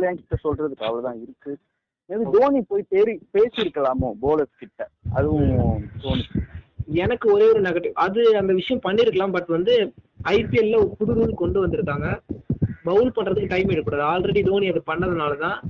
என்கிட்ட 0.09 0.37
சொல்றதுக்கு 0.45 0.87
அவ்வளவுதான் 0.87 1.19
இருக்கு. 1.23 1.51
மேபி 2.09 2.23
தோனி 2.35 2.61
போய் 2.71 2.89
பேரி 2.93 3.13
பேசியிருக்கலாமோ 3.35 4.09
போலர்ஸ் 4.23 4.61
கிட்ட. 4.61 4.87
அதுவும் 5.17 5.85
தோணுச்சு 6.03 6.39
எனக்கு 6.85 7.33
ஒரே 7.33 7.49
ஒரு 7.49 7.61
நெகட்டிவ் 7.61 7.93
அது 7.93 8.37
அந்த 8.37 8.53
விஷயம் 8.53 8.81
பண்ணிருக்கலாம் 8.85 9.31
பட் 9.31 9.47
வந்து 9.47 9.93
ஐபிஎல்ல 10.23 10.85
புது 10.85 11.15
ரூல் 11.15 11.33
கொண்டு 11.33 11.67
வந்திருக்காங்க. 11.67 12.19
பவுல் 12.83 13.11
பண்றதுக்கு 13.15 13.47
டைம் 13.47 13.69
எடுக்கக்கூடாது. 13.69 14.11
ஆல்ரெடி 14.11 14.45
தோனி 14.45 14.67
அது 14.67 14.83
பண்ணதுனால 14.87 15.37
தான் 15.37 15.61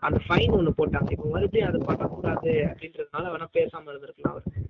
அந்த 0.00 0.20
ஃபைன் 0.28 0.50
ஒன்று 0.50 0.70
போட்டாங்க. 0.70 1.10
இப்போ 1.10 1.28
மறுபடியும் 1.28 1.68
அது 1.68 1.84
பண்ணக்கூடாது 1.84 2.66
அப்படின்றதுனால 2.70 3.12
வேணா 3.12 3.46
பேசாம 3.56 3.92
இருந்திருக்கலாம் 3.92 4.22
அவர். 4.22 4.42
வந்து. 4.42 4.68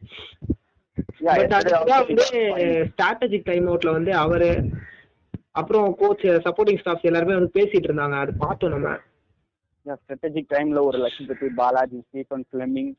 ஸ்ட்ராட்டஜிக் 2.90 3.44
டைம் 3.44 3.68
அவுட்ல 3.68 3.90
வந்து 3.90 4.14
அவரு 4.14 4.70
அப்புறம் 5.50 5.94
கோச் 5.94 6.24
சப்போர்ட்டிங் 6.24 6.84
ஸ்டாஃப்ஸ் 6.84 7.00
எல்லாருமே 7.00 7.34
வந்து 7.34 7.60
பேசிட்டு 7.60 7.88
இருந்தாங்க. 7.88 8.18
அது 8.18 8.32
பார்த்தோம் 8.38 8.70
நம்ம. 8.70 8.98
ஸ்ட்ராட்டஜிக் 9.86 10.54
டைம்ல 10.54 10.80
ஒரு 10.80 10.98
லட்சம் 10.98 11.26
பத்தி 11.26 11.48
பாலாஜி 11.48 12.00
ஸ்டீஃபன் 12.00 12.44
ஃபிளெமிங் 12.52 12.94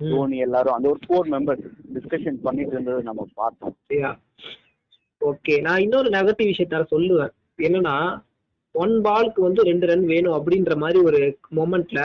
தோனி 0.00 0.38
எல்லாரும் 0.38 0.72
அந்த 0.72 0.88
ஒரு 0.88 1.00
ஃபோர் 1.06 1.28
மெம்பர்ஸ் 1.34 1.64
டிஸ்கஷன் 1.94 2.38
பண்ணிட்டு 2.42 2.72
இருந்தது 2.72 3.02
நம்ம 3.02 3.26
பார்த்தோம். 3.34 3.76
ஓகே 5.20 5.60
நான் 5.60 5.80
இன்னொரு 5.80 6.08
நெகட்டிவ் 6.08 6.50
விஷயத்த 6.52 6.84
சொல்லுவேன். 6.90 7.32
என்னன்னா 7.58 7.94
ஒன் 8.74 8.94
பாலுக்கு 9.04 9.40
வந்து 9.40 9.62
ரெண்டு 9.62 9.86
ரன் 9.86 10.04
வேணும் 10.04 10.36
அப்படின்ற 10.38 10.76
மாதிரி 10.76 10.98
ஒரு 11.00 11.38
மொமெண்ட்ல 11.56 12.00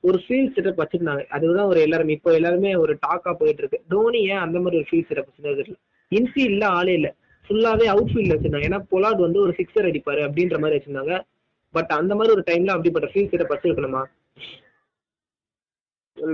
ஒரு 0.00 0.22
ஃபீல்ட் 0.24 0.54
செட்டப் 0.56 0.80
வச்சிருந்தாங்க. 0.82 1.26
அதுதான் 1.26 1.66
ஒரு 1.66 1.80
எல்லாருமே 1.80 2.12
இப்போ 2.12 2.32
எல்லாருமே 2.32 2.74
ஒரு 2.74 2.98
டாக்கா 3.06 3.32
போயிட்டு 3.32 3.62
இருக்கு. 3.62 3.80
தோனி 3.88 4.20
ஏன் 4.32 4.44
அந்த 4.46 4.60
மாதிரி 4.60 4.76
ஒரு 4.76 4.88
ஃபீல்ட் 4.90 5.08
செட்டப் 5.10 5.28
வச்சிருந்தது 5.28 5.74
இன்ஃபீல்ட்ல 6.12 6.64
ஆளே 6.64 6.92
இல்ல. 6.92 7.14
ஃபுல்லாவே 7.50 7.84
அவுட் 7.84 8.10
ஃபீல்ட்ல 8.12 8.36
வச்சிருந்தாங்க. 8.36 8.68
ஏன்னா 8.70 8.80
பொலாட் 8.90 9.24
வந்து 9.26 9.40
ஒரு 9.40 9.54
சிக்ஸர் 9.58 9.88
அடிப்பாரு 9.90 10.22
அப்படின்ற 10.28 10.58
மாதிரி 10.58 10.78
வச்சிருந்தாங்க. 10.78 11.20
பட் 11.74 11.92
அந்த 12.00 12.14
மாதிரி 12.14 12.34
ஒரு 12.34 12.44
டைம்ல 12.50 12.74
அப்படிப்பட்ட 12.76 13.08
ஃபீல்ட் 13.12 13.32
செட்டப் 13.34 13.54
வச்சிருக்கணுமா? 13.54 14.04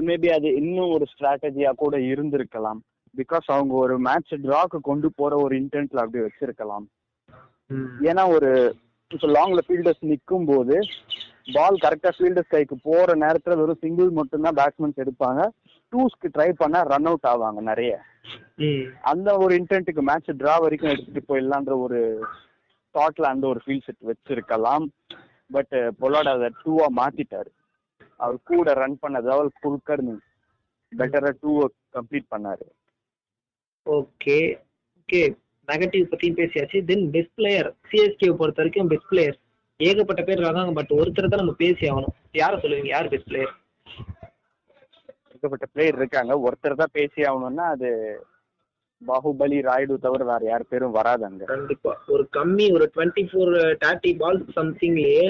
மேபி 0.01 0.29
அது 0.37 0.49
இன்னும் 0.55 0.93
ஒரு 0.97 1.07
ஸ்ட்ராட்டஜியா 1.13 1.71
கூட 1.83 1.97
இருந்திருக்கலாம். 2.13 2.81
பிகாஸ் 3.15 3.47
அவங்க 3.47 3.75
ஒரு 3.75 3.95
மேட்ச் 3.99 4.33
டிராக்கு 4.45 4.79
கொண்டு 4.91 5.09
போற 5.17 5.33
ஒரு 5.37 5.55
இன்டென்ட்ல 5.61 6.03
அப்படி 6.05 6.21
வச்சிருக்கலாம். 6.25 6.87
ஏன்னா 8.11 8.23
ஒரு 8.35 8.51
இப்போ 9.11 9.29
லாங்ல 9.29 9.61
ஃபீல்டர்ஸ் 9.67 10.03
நிற்கும் 10.11 10.45
போது 10.45 10.77
பால் 11.55 11.79
கரெக்டா 11.85 12.11
ஃபீல்டர்ஸ் 12.17 12.53
கைக்கு 12.55 12.77
போற 12.83 13.15
நேரத்துல 13.25 13.57
வெறும் 13.61 13.81
சிங்கிள் 13.81 14.11
மட்டும்தான் 14.19 14.59
பேட்ஸ்மேன்ஸ் 14.61 15.03
எடுப்பாங்க. 15.05 15.41
டூஸ்க்கு 15.93 16.29
ட்ரை 16.37 16.51
பண்ணா 16.61 16.81
ரன் 16.93 17.09
அவுட் 17.11 17.29
ஆவாங்க 17.33 17.61
நிறைய. 17.71 17.93
அந்த 19.13 19.29
ஒரு 19.37 19.53
இன்டென்ட்டுக்கு 19.61 20.03
மேட்ச் 20.11 20.31
டிரா 20.43 20.55
வரைக்கும் 20.65 20.93
எடுத்துட்டு 20.93 21.23
போயிடலான்ற 21.31 21.77
ஒரு 21.87 22.01
தாட்ல 22.95 23.29
அந்த 23.35 23.47
ஒரு 23.47 23.61
ஃபீல் 23.65 23.85
செட் 23.87 24.03
வச்சிருக்கலாம். 24.11 24.87
பட் 25.51 25.75
பொலாட் 26.01 26.31
அதை 26.35 26.49
டூவா 26.63 26.87
மாத்திட்டாரு. 27.01 27.51
அவர் 28.25 28.39
கூட 28.51 28.73
ரன் 28.83 29.01
பண்ண 29.03 29.21
தவல் 29.29 29.51
குல்கர் 29.63 30.03
பெட்டரா 30.93 31.31
டூ 31.43 31.53
கம்ப்ளீட் 31.97 32.33
பண்ணாரு. 32.35 32.67
ஓகே 33.87 34.39
ஓகே 34.99 35.23
நெகட்டிவ் 35.69 36.11
பத்தியும் 36.11 36.39
பேசியாச்சு. 36.41 36.79
தென் 36.91 37.07
பெஸ்ட் 37.15 37.37
பிளேயர் 37.39 37.69
சிஎஸ்கே 37.91 38.29
பொறுத்த 38.41 38.63
வரைக்கும் 38.63 38.91
பெஸ்ட் 38.93 39.11
பிளேயர் 39.13 39.39
ஏகப்பட்ட 39.81 40.23
பேர் 40.27 40.41
இருக்காங்க. 40.41 40.75
பட் 40.79 40.93
ஒருத்தர் 40.99 41.33
தான் 41.33 41.43
நம்ம 41.43 41.57
பேசி 41.65 41.85
ஆகணும். 41.93 42.15
யாரை 42.43 42.57
சொல்லுவீங்க? 42.65 42.91
யார் 42.97 43.13
பெஸ்ட் 43.15 43.31
பிளேயர் 43.31 43.55
ஏகப்பட்ட 45.35 45.67
பிளேயர் 45.73 45.99
இருக்காங்க. 46.01 46.33
ஒருத்தர் 46.47 46.81
தான் 46.83 46.95
பேசி 46.99 47.21
ஆகணும்னா 47.31 47.67
அது 47.77 47.91
பாகுபலி 49.03 49.59
ராயுடு 49.69 49.95
தவிர 50.05 50.25
வேற 50.29 50.43
யார் 50.51 50.71
பேரும் 50.73 50.97
வராது 50.99 51.23
அங்க. 51.29 51.45
கண்டிப்பா. 51.55 51.93
ஒரு 52.15 52.25
கம்மி 52.37 52.67
ஒரு 52.77 52.87
டுவெண்ட்டி 52.95 53.25
ஃபோர் 53.31 53.53
தேர்ட்டி 53.85 54.13
பால்ஸ் 54.21 54.53
சம்திங்லயே 54.59 55.25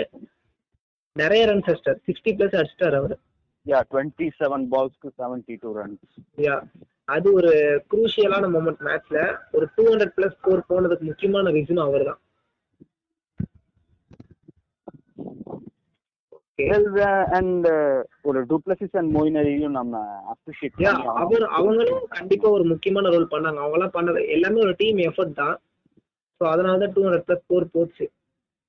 நிறைய 1.16 1.42
ரன்ஸ் 1.48 1.68
அடிச்சிட்டார். 1.70 2.00
சிக்ஸ்டி 2.08 2.30
பிளஸ் 2.38 2.58
அடிச்சிட்டார் 2.60 2.96
அவர். 3.00 3.14
யா 3.66 3.78
டுவெண்ட்டி 3.90 4.26
செவன் 4.40 4.64
பால்ஸ்க்கு 4.72 5.08
செவன்டி 5.20 5.54
டூ 5.62 5.70
ரன்ஸ் 5.78 6.14
யா 6.46 6.56
அது 7.14 7.28
ஒரு 7.38 7.50
குரூஷியலான 7.92 8.48
மூமெண்ட் 8.54 8.82
மேட்ச்ல 8.88 9.18
ஒரு 9.56 9.66
டூ 9.76 9.82
ஹண்ட்ரட் 9.90 10.14
பிளஸ் 10.16 10.36
ஸ்கோர் 10.38 10.68
போனதுக்கு 10.70 11.08
முக்கியமான 11.10 11.52
ரீசனும் 11.56 11.86
அவர் 11.88 12.08
தான் 12.10 12.20
அண்ட் 17.38 17.66
ஒரு 18.28 18.40
டூப்ளசிஸ் 18.50 18.96
அண்ட் 19.00 19.10
மோயினரியும் 19.16 19.76
நம்ம 19.78 20.00
அப்ரிஷியேட் 20.32 20.82
அவர் 21.22 21.44
அவங்களும் 21.58 22.04
கண்டிப்பா 22.18 22.48
ஒரு 22.56 22.64
முக்கியமான 22.72 23.10
ரோல் 23.14 23.32
பண்ணாங்க. 23.34 23.60
அவங்க 23.62 23.78
எல்லாம் 23.78 23.96
பண்ணது 23.98 24.20
எல்லாமே 24.36 24.60
ஒரு 24.66 24.74
டீம் 24.82 25.00
எஃபர்ட் 25.08 25.38
தான். 25.42 25.56
ஸோ 26.40 26.44
அதனால 26.52 26.78
தான் 26.82 26.94
டூ 26.96 27.02
ஹண்ட்ரட் 27.06 27.26
பிளஸ் 27.28 27.42
ஸ்கோர் 27.44 27.72
போச்சு. 27.76 28.06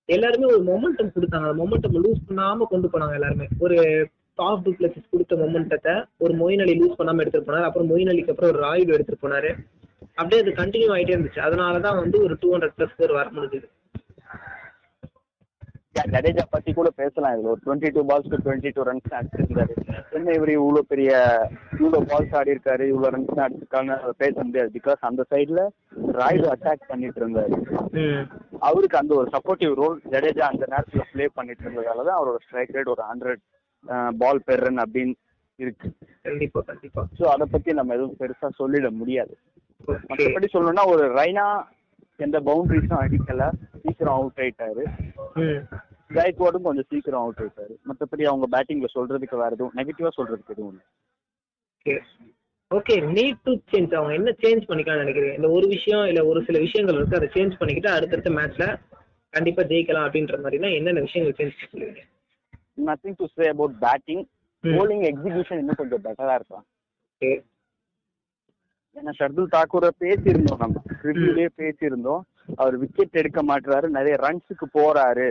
எல்லாருமே 0.06 0.46
ஒரு 0.46 0.64
மொமெண்டம் 0.64 1.12
கொடுத்தாங்க. 1.16 1.50
அந்த 1.50 1.64
மொமெண்டம் 1.64 2.02
லூஸ் 2.04 2.22
பண்ணாம 2.30 2.58
கொண்டு 2.58 2.90
போனாங்க 2.94 3.14
எல்லாருமே. 3.14 3.48
ஒரு 3.60 4.08
டாப் 4.36 4.68
டூப்ளசிஸ் 4.68 5.10
கொடுத்த 5.10 5.36
மொமெண்டத்தை 5.36 6.06
ஒரு 6.18 6.34
மொயின் 6.34 6.62
அலி 6.62 6.80
லூஸ் 6.80 7.02
பண்ணாம 7.02 7.18
எடுத்துட்டு 7.18 7.54
போனாரு. 7.54 7.62
அப்புறம் 7.62 7.90
மொயின் 7.90 8.10
அலிக்கு 8.10 8.30
அப்புறம் 8.30 8.56
ஒரு 8.56 8.64
ராயுடு 8.64 8.94
எடுத்துட்டு 8.94 9.28
போனாரு. 9.28 9.56
அப்படியே 10.16 10.42
அது 10.42 10.52
கண்டினியூ 10.52 10.96
ஆயிட்டே 10.96 11.14
இருந்துச்சு. 11.16 11.40
அதனாலதான் 11.40 12.00
வந்து 12.00 12.24
ஒரு 12.24 12.38
டூ 12.40 12.56
ஹண்ட்ரட் 12.56 12.74
பிளஸ் 12.78 12.90
ஸ்கோர் 12.90 13.12
வர 13.12 13.30
முடிஞ்சுது. 13.30 13.70
ஜடேஜா 15.96 16.44
பத்தி 16.54 16.72
கூட 16.78 16.90
பேசலாம் 17.00 17.34
இதுல 17.36 17.52
ஒரு 17.54 17.62
டுவெண்ட்டி 17.66 17.90
டூ 17.96 18.02
பால்ஸ்க்கு 18.10 18.40
டுவெண்ட்டி 18.46 18.70
டூ 18.76 18.84
ரன்ஸ் 18.90 19.16
அடிச்சிருக்காரு 19.18 19.74
என்ன 20.18 20.34
இவர் 20.38 20.52
இவ்வளவு 20.56 20.90
பெரிய 20.92 21.12
இவ்வளவு 21.80 22.08
பால்ஸ் 22.12 22.36
ஆடி 22.40 22.54
இருக்காரு 22.56 22.84
இவ்வளவு 22.92 23.14
ரன்ஸ் 23.16 23.44
அடிச்சிருக்காங்க 23.46 23.92
அதை 24.04 24.14
பேச 24.24 24.36
முடியாது. 24.48 24.70
பிகாஸ் 24.78 25.02
அந்த 25.10 25.22
சைடுல 25.32 25.62
ராயுடு 26.20 26.48
அட்டாக் 26.54 26.90
பண்ணிட்டு 26.92 27.22
இருந்தாரு. 27.22 27.56
அவருக்கு 28.70 29.00
அந்த 29.02 29.14
ஒரு 29.22 29.30
சப்போர்ட்டிவ் 29.36 29.74
ரோல் 29.82 29.98
ஜடேஜா 30.14 30.46
அந்த 30.54 30.66
நேரத்துல 30.74 31.06
ப்ளே 31.14 31.28
பண்ணிட்டு 31.40 31.66
இருந்ததால 31.66 32.06
தான் 32.10 32.18
அவரோட 32.20 32.40
ஸ்ட்ரைக் 32.46 32.76
ரேட் 32.78 32.94
ஒரு 32.96 33.04
ஹண்ட்ரட் 33.12 33.44
பால் 34.24 34.44
பெர் 34.50 34.64
ரன் 34.68 34.84
அப்படின்னு 34.86 35.16
இருக்கு. 35.60 35.88
கண்டிப்பா 36.28 36.62
கண்டிப்பா. 36.72 37.02
ஸோ 37.20 37.24
அதை 37.34 37.46
பத்தி 37.56 37.74
நம்ம 37.80 37.96
எதுவும் 37.98 38.20
பெருசா 38.22 38.50
சொல்லிட 38.62 38.90
முடியாது. 39.02 39.34
மற்றபடி 40.10 40.48
சொல்லணும்னா 40.52 40.86
ஒரு 40.94 41.06
ரைனா 41.20 41.46
எந்த 42.20 42.38
பவுண்டரிஸும் 42.48 43.02
அடிக்கல. 43.04 43.44
சீக்கிரம் 43.84 44.18
அவுட் 44.18 44.42
ஆயிட்டாரு. 44.44 44.84
ம் 45.44 45.62
காய்க்வாடும் 46.18 46.68
கொஞ்சம் 46.68 46.88
சீக்கிரம் 46.90 47.22
அவுட் 47.22 47.42
ஆயிட்டாரு. 47.44 47.74
மற்றபடி 47.90 48.24
அவங்க 48.32 48.48
பேட்டிங்ல 48.54 48.90
சொல்றதுக்கு 48.98 49.42
வேற 49.42 49.52
எதுவும் 49.58 49.78
நெகட்டிவா 49.80 50.12
சொல்றதுக்கு 50.18 50.54
எதுவும் 50.56 50.72
இல்லை. 50.74 50.86
Okay 51.80 51.96
okay 52.72 52.96
need 53.16 53.42
to 53.46 53.52
change 53.72 53.96
அவங்க 53.96 54.14
என்ன 54.20 54.30
சேஞ்ச் 54.44 54.68
பண்ணிக்கலாம்னு 54.70 55.04
நினைக்கிறீங்க? 55.04 55.36
இந்த 55.36 55.50
ஒரு 55.50 55.66
விஷயம் 55.68 56.06
இல்ல 56.06 56.22
ஒரு 56.26 56.40
சில 56.48 56.60
விஷயங்கள் 56.60 56.98
இருக்கு 57.00 57.20
அதை 57.20 57.30
சேஞ்ச் 57.38 57.58
பண்ணிக்கிட்டு 57.58 57.92
அடுத்தடுத்த 57.96 58.32
மேட்ச்ல 58.32 58.68
கண்டிப்பா 59.34 59.64
ஜெயிக்கலாம் 59.64 60.06
அப்படின்ற 60.08 60.38
மாதிரினா 60.44 60.70
என்னென்ன 60.76 61.00
விஷயங்கள் 61.00 61.38
சேஞ்ச் 61.40 61.72
பண்ணுவீங்க? 61.72 62.02
Nothing 62.88 63.18
to 63.18 63.26
say 63.36 63.48
about 63.48 63.76
batting. 63.80 64.24
Bowling 64.64 65.04
execution 65.10 65.62
இன்னும் 65.62 65.80
கொஞ்சம் 65.82 66.04
பெட்டரா 66.04 66.36
இருக்கலாம் 66.36 66.68
ஏன்னா 68.96 69.12
ஷர்துல் 69.20 69.54
தாக்கூரை 69.56 69.90
பேசியிருந்தோம் 70.00 70.60
நம்ம. 70.60 70.82
ரிவ்யூலயே 71.08 71.50
பேசியிருந்தோம். 71.62 72.24
அவர் 72.62 72.76
விக்கெட் 72.84 73.20
எடுக்க 73.22 73.42
மாட்டுறாரு 73.50 73.88
நிறைய 73.98 74.16
ரன்ஸுக்கு 74.26 74.68
போறாரு. 74.78 75.30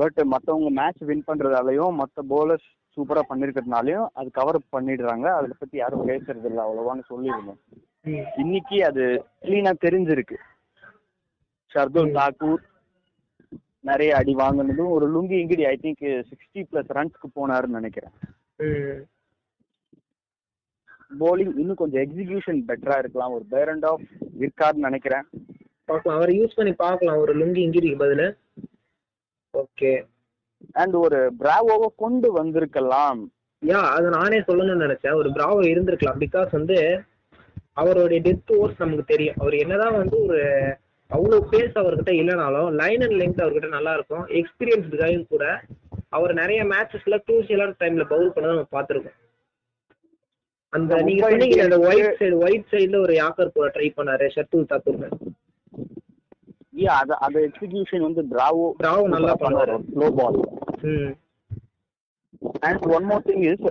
பட் 0.00 0.18
மத்தவங்க 0.32 0.70
மேட்ச் 0.80 1.02
வின் 1.08 1.28
பண்றதாலயும் 1.28 1.98
மத்த 2.00 2.22
bowlers 2.32 2.64
சூப்பரா 2.96 3.22
பண்ணிருக்கிறதுனாலயும் 3.30 4.06
அது 4.18 4.28
கவர் 4.38 4.58
பண்ணிடுறாங்க. 4.76 5.26
அதை 5.38 5.48
பத்தி 5.58 5.76
யாரும் 5.80 6.08
பேசுறது 6.08 6.48
இல்ல 6.50 6.60
அவ்வளவான்னு 6.66 7.04
சொல்லியிருந்தோம். 7.10 7.60
இன்னைக்கு 8.42 8.76
அது 8.88 9.04
கிளீனா 9.46 9.72
தெரிஞ்சிருக்கு. 9.86 10.36
ஷர்துல் 11.72 12.16
தாக்கூர் 12.18 12.62
நிறைய 13.88 14.10
அடி 14.20 14.32
வாங்கினதும் 14.34 14.94
ஒரு 14.96 15.06
Lungi 15.14 15.36
Ngidi 15.42 15.64
I 15.72 15.74
think 15.82 16.04
sixty 16.30 16.62
plus 16.70 16.94
ரன்ஸ்க்கு 16.98 17.28
போனாருன்னு 17.38 17.78
நினைக்கிறேன். 17.80 18.14
Bowling 21.20 21.58
இன்னும் 21.58 21.74
கொஞ்சம் 21.74 22.02
எக்ஸிகியூஷன் 22.02 22.62
பெட்டரா 22.68 22.98
இருக்கலாம். 22.98 23.32
ஒரு 23.32 23.44
பேரண்ட் 23.48 23.84
ஆஃப் 23.84 24.00
இருக்காருன்னு 24.38 24.86
நினைக்கிறேன். 24.88 25.22
பார்க்கலாம். 25.84 26.18
அவரை 26.18 26.40
யூஸ் 26.40 26.56
பண்ணி 26.56 26.72
பார்க்கலாம். 26.72 27.16
ஒரு 27.16 27.36
லுங்கி 27.36 27.58
இங்கிரிக்கு 27.58 28.00
பதிலு. 28.04 28.36
ஓகே 29.58 30.06
அண்ட் 30.72 30.94
ஒரு 30.94 31.32
பிராவோவை 31.38 31.86
கொண்டு 31.96 32.32
வந்திருக்கலாம். 32.32 33.30
யா 33.66 33.70
அது 33.70 34.08
நானே 34.08 34.38
சொல்லணும்னு 34.38 34.86
நினைச்சேன். 34.86 35.14
ஒரு 35.14 35.30
பிராவோ 35.30 35.64
இருந்திருக்கலாம். 35.66 36.20
பிகாஸ் 36.20 36.48
வந்து 36.50 37.02
அவருடைய 37.72 38.22
டெத் 38.22 38.50
ஓவர்ஸ் 38.50 38.78
நமக்கு 38.78 39.04
தெரியும். 39.04 39.34
அவர் 39.38 39.54
என்னதான் 39.54 39.96
வந்து 39.96 40.18
ஒரு 40.18 40.42
அவ்வளோ 41.14 41.40
பேஸ் 41.52 41.78
அவர்கிட்ட 41.78 42.10
இல்லைனாலும் 42.10 42.72
லைன் 42.72 43.00
அண்ட் 43.00 43.12
லெங்க் 43.12 43.44
அவர்கிட்ட 43.44 43.68
நல்லா 43.68 43.94
இருக்கும். 43.94 44.26
எக்ஸ்பீரியன்ஸ்டுக்காகவும் 44.26 45.28
கூட 45.28 45.60
அவர் 46.08 46.32
நிறைய 46.32 46.64
மேட்சஸ்ல 46.64 47.18
க்ரூசியலான 47.26 47.74
டைம்ல 47.78 48.04
பவுல் 48.04 48.32
பண்ண 48.32 48.50
நம்ம 48.50 48.66
பார்த்துருக்கோம். 48.72 49.16
அந்த 50.72 50.94
நீங்க 51.02 51.22
சொன்னீங்க 51.24 51.60
அந்த 51.64 51.78
ஒயிட் 51.86 52.16
சைடு 52.18 52.38
ஒயிட் 52.44 52.70
சைடுல 52.72 52.98
ஒரு 53.00 53.14
யாக்கர் 53.18 53.54
போட 53.54 53.68
ட்ரை 53.74 53.88
பண்ணாரு 53.96 54.26
ஷர்துல் 54.34 54.70
தாக்கூர்னு 54.72 55.08
யா 56.78 56.96
அது 56.98 57.14
அது 57.26 57.38
எக்ஸிகியூஷன் 57.46 58.04
வந்து 58.06 58.22
பிராவோ 58.32 58.66
பிராவோ 58.80 59.04
நல்லா 59.14 59.32
பண்ணுவாரு 59.40 59.76
slow 59.88 60.08
ball 60.18 60.36
hmm. 60.90 61.08
And 62.62 62.84
one 62.96 63.06
more 63.06 63.24
thing 63.26 63.46
is 63.48 63.64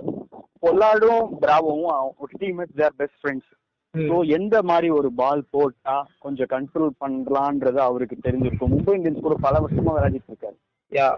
பொல்லாடும் 0.62 1.24
பிராவோவும் 1.42 1.88
ஒரு 2.20 2.32
teammate 2.40 2.74
their 2.76 2.96
best 2.98 3.18
friends 3.20 3.48
so 3.94 4.16
hmm. 4.16 4.26
எந்த 4.36 4.56
மாதிரி 4.70 4.88
ஒரு 4.96 5.08
பால் 5.16 5.42
போட்டா 5.52 5.94
கொஞ்சம் 6.18 6.50
கண்ட்ரோல் 6.50 6.92
பண்ணலான்றது 7.00 7.80
அவருக்கு 7.82 8.16
தெரிஞ்சிருக்கும். 8.26 8.72
மும்பை 8.74 8.94
இந்தியன்ஸ் 8.96 9.24
கூட 9.26 9.36
பல 9.40 9.54
வருஷமா 9.64 9.94
விளையாடிட்டு 9.94 10.30
இருக்காரு. 10.32 10.56
யா 10.92 11.08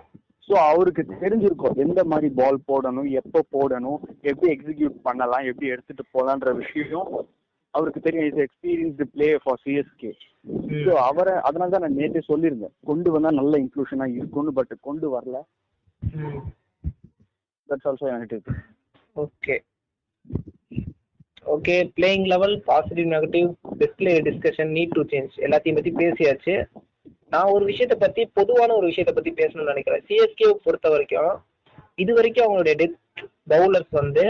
ஸோ 0.50 0.56
அவருக்கு 0.70 1.02
தெரிஞ்சிருக்கும் 1.22 1.80
எந்த 1.84 2.00
மாதிரி 2.12 2.28
பால் 2.38 2.58
போடணும் 2.70 3.10
எப்போ 3.20 3.40
போடணும் 3.56 3.98
எப்படி 4.30 4.48
எக்ஸிக்யூட் 4.54 4.96
பண்ணலாம் 5.08 5.48
எப்படி 5.50 5.70
எடுத்துட்டு 5.74 6.04
போலான்ற 6.14 6.52
விஷயம் 6.62 7.10
அவருக்கு 7.74 8.00
தெரியும். 8.04 8.26
Is 8.28 8.42
experienced 8.44 9.06
play 9.14 9.28
for 9.42 9.60
CSK 9.64 10.10
so 10.86 10.92
அவரை 11.08 11.34
அதனால 11.48 11.70
தான் 11.74 11.84
நான் 11.84 11.98
நேற்றே 12.00 12.22
சொல்லியிருந்தேன். 12.30 12.74
கொண்டு 12.90 13.08
வந்தா 13.14 13.30
நல்ல 13.40 13.54
இன்க்ளூஷனா 13.64 14.06
இருக்கும்னு 14.16 14.52
பட் 14.58 14.72
கொண்டு 14.88 15.08
வரல. 15.14 15.36
தட்ஸ் 17.68 17.88
ஆல்சோ 17.90 18.08
எனக்கு 18.14 18.38
okay 19.16 19.56
okay 21.54 21.76
playing 21.96 22.26
eleven 22.32 22.56
positive 22.70 23.08
negative 23.14 23.48
display 23.82 24.14
discussion 24.28 24.72
need 24.78 24.96
to 24.98 25.04
change 25.12 25.36
எல்லாத்தையும் 25.46 25.78
பத்தி 25.78 25.92
பேசியாச்சு. 26.02 26.54
நான் 27.32 27.52
ஒரு 27.54 27.64
விஷயத்த 27.70 27.94
பத்தி 27.96 28.22
பொதுவான 28.38 28.70
ஒரு 28.78 28.86
விஷயத்த 28.90 29.12
பத்தி 29.16 29.30
பேசணும்னு 29.40 29.72
நினைக்கிறேன். 29.72 30.02
சிஎஸ்கே 30.08 30.48
பொறுத்த 30.64 30.88
வரைக்கும் 30.94 31.32
இது 32.02 32.12
வரைக்கும் 32.18 32.46
அவங்களுடைய 32.46 32.74
டெத் 32.80 32.98
பவுலர்ஸ் 33.52 33.92
வந்து 34.00 34.24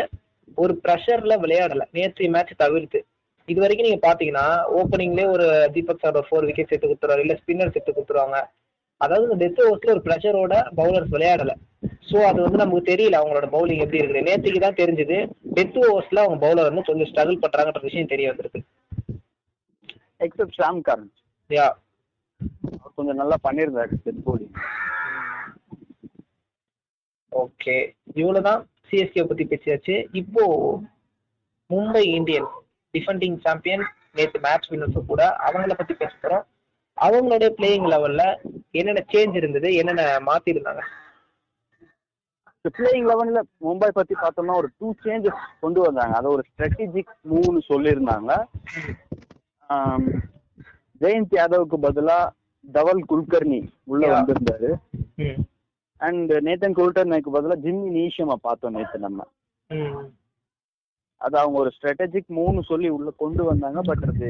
ஒரு 0.58 0.72
ப்ரெஷர்ல 0.84 1.34
விளையாடல. 1.44 1.82
நேற்று 1.96 2.28
மேட்ச் 2.34 2.60
தவிர்த்து. 2.62 3.00
இது 3.48 3.60
வரைக்கும் 3.64 3.86
நீங்க 3.88 4.00
பாத்தீங்கன்னா 4.08 4.46
ஓப்பனிங்லேயே 4.78 5.28
ஒரு 5.34 5.46
தீபக் 5.74 6.02
சார் 6.02 6.26
ஃபோர் 6.28 6.46
விக்கெட் 6.48 6.72
எடுத்து 6.72 6.88
கொடுத்துருவாரு 6.88 7.24
இல்ல 7.24 7.34
ஸ்பின்னர் 7.40 7.70
எடுத்து 7.70 7.92
கொடுத்துருவாங்க 7.92 8.38
அதாவது 9.00 9.26
இந்த 9.26 9.38
டெத் 9.42 9.60
ஓவர்ஸ்ல 9.64 9.92
ஒரு 9.94 10.02
ப்ரெஷரோட 10.06 10.54
பவுலர்ஸ் 10.80 11.12
விளையாடல. 11.14 11.52
ஸோ 12.08 12.16
அது 12.30 12.38
வந்து 12.44 12.60
நமக்கு 12.62 12.90
தெரியல 12.90 13.18
அவங்களோட 13.20 13.46
பவுலிங் 13.54 13.82
எப்படி 13.84 14.00
இருக்குது 14.00 14.26
நேற்றுக்கு 14.28 14.60
தான் 14.64 14.80
தெரிஞ்சது. 14.80 15.16
டெத் 15.58 15.78
ஓவர்ஸ்ல 15.84 16.24
அவங்க 16.24 16.38
பவுலர் 16.46 16.68
வந்து 16.68 16.88
கொஞ்சம் 16.88 17.10
ஸ்ட்ரகிள் 17.10 17.42
பண்றாங்கன்ற 17.44 17.82
விஷயம் 17.88 18.12
தெரிய 18.12 18.28
வந்திருக்கு. 18.32 18.60
எக்ஸப்ட் 20.26 20.58
ஷாம் 20.60 20.80
கரன் 20.88 21.08
யா 21.50 21.68
கொஞ்சம் 22.96 23.20
நல்லா 23.20 23.36
பண்ணியிருந்தாரு 23.46 23.96
போலிங் 24.26 24.54
ஓகே. 27.32 27.74
இவ்வளவுதான் 28.20 28.62
சிஎஸ்கே 28.88 29.24
பத்தி 29.28 29.44
பேசியாச்சு. 29.50 29.94
இப்போ 30.20 30.44
மும்பை 31.70 32.04
இந்தியன்ஸ் 32.18 32.54
டிஃபெண்டிங் 32.94 33.36
சாம்பியன் 33.44 33.84
நேற்று 34.18 34.38
மேட்ச் 34.46 34.70
வின்னர்ஸ் 34.70 35.10
கூட 35.10 35.22
அவங்கள 35.46 35.74
பத்தி 35.80 35.94
பேச 36.00 36.12
போறோம். 36.22 36.46
அவங்களுடைய 36.96 37.50
பிளேயிங் 37.58 37.86
லெவல்ல 37.92 38.24
என்னென்ன 38.78 39.04
சேஞ்ச் 39.12 39.36
இருந்தது 39.40 39.68
என்னென்ன 39.80 40.02
மாத்தி 40.28 40.54
இருந்தாங்க 40.54 40.82
பிளேயிங் 42.76 43.06
லெவன்ல 43.10 43.40
மும்பை 43.66 43.90
பத்தி 43.98 44.14
பார்த்தோம்னா 44.22 44.56
ஒரு 44.62 44.68
டூ 44.78 44.88
சேஞ்சஸ் 45.04 45.44
கொண்டு 45.60 45.80
வந்தாங்க. 45.80 46.14
அதை 46.18 46.28
ஒரு 46.34 46.42
ஸ்ட்ராட்டஜிக் 46.48 47.14
மூவ்னு 47.30 47.60
சொல்லியிருந்தாங்க. 47.68 48.32
ஜெயந்த் 51.00 51.38
யாதவுக்கு 51.38 51.76
பதிலா 51.86 52.18
தவல் 52.64 53.02
குல்கர்னி 53.12 53.60
உள்ள. 53.84 54.02
வந்திருந்தாரு. 54.14 54.70
அண்ட் 56.00 56.32
நேத்தன் 56.46 56.76
குல்கர்னிக்கு 56.78 57.30
பதிலா 57.36 57.56
ஜிம்மி 57.64 57.88
நீஷமா 57.98 58.36
பார்த்தோம் 58.46 58.76
நேத்து 58.76 58.98
நம்ம. 58.98 59.26
அது 61.20 61.36
அவங்க 61.38 61.56
ஒரு 61.58 61.70
ஸ்ட்ராட்டஜிக் 61.76 62.30
மூவ்னு 62.36 62.62
சொல்லி 62.68 62.88
உள்ள 62.88 63.10
கொண்டு 63.22 63.42
வந்தாங்க 63.44 63.80
பட் 63.88 64.04
அது 64.10 64.28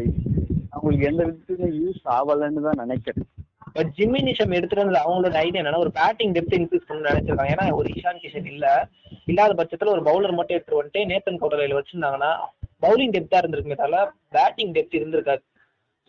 அவங்களுக்கு 0.70 1.08
எந்த 1.10 1.22
விதத்துலையும் 1.26 1.76
யூஸ் 1.82 2.00
ஆகலைன்னு 2.16 2.64
தான் 2.66 2.82
நினைக்கிறேன். 2.82 3.28
பட் 3.72 3.90
ஜிம்மி 3.98 4.20
நிஷம் 4.28 4.54
எடுத்துட்டு 4.56 5.02
அவங்களோட 5.02 5.36
ஐடியா 5.42 5.62
என்னன்னா 5.62 5.82
ஒரு 5.84 5.92
பேட்டிங் 5.98 6.32
டெப்த் 6.36 6.56
இன்க்ரீஸ் 6.58 6.86
பண்ணணும்னு 6.88 7.10
நினைச்சிருக்காங்க. 7.10 7.52
ஏன்னா 7.54 7.66
ஒரு 7.80 7.88
இஷான் 7.96 8.20
கிஷன் 8.22 8.48
இல்ல. 8.54 8.66
இல்லாத 9.30 9.54
பட்சத்துல 9.60 9.94
ஒரு 9.96 10.02
பவுலர் 10.08 10.36
மட்டும் 10.38 10.56
எடுத்துட்டு 10.56 10.80
வந்துட்டு 10.80 11.02
நேத்தன் 11.12 11.40
கோட்டலையில 11.42 11.78
வச்சிருந்தாங்கன்னா 11.78 12.32
பவுலிங் 12.84 13.14
டெப்தா 13.16 13.40
இருந்திருக்குமே 13.42 13.78
தவிர 13.82 14.00
பேட்டிங் 14.36 14.72
டெப்த் 14.78 14.98
இருந்திருக்காது. 15.00 15.42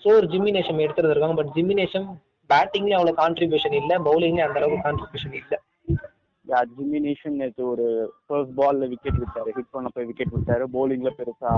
ஸோ 0.01 0.10
ஒரு 0.17 0.27
ஜிம்மி 0.27 0.51
நேஷம் 0.51 0.84
எடுத்துட்டு 0.86 1.12
இருக்காங்க 1.12 1.38
பட் 1.39 1.51
ஜிம்மி 1.55 1.75
நேஷம் 1.79 2.08
பேட்டிங்லயும் 2.50 3.00
அவ்வளவு 3.00 3.20
கான்ட்ரிபியூஷன் 3.22 3.75
இல்ல 3.79 3.93
பவுலிங்லயும் 4.08 4.48
அந்த 4.48 4.60
அளவுக்கு 4.62 4.86
கான்ட்ரிபியூஷன் 4.88 5.36
இல்ல. 5.41 5.53
நேஷன் 7.01 7.37
நேற்று 7.42 7.64
ஒரு 7.72 7.85
ஃபர்ஸ்ட் 8.25 8.53
பால்ல 8.59 8.87
விக்கெட் 8.92 9.20
விட்டாரு 9.22 9.51
ஹிட் 9.57 9.74
பண்ண 9.75 9.90
போய் 9.96 10.07
விக்கெட் 10.09 10.33
விட்டாரு 10.35 10.66
bowlingல 10.75 11.11
பெருசா 11.20 11.51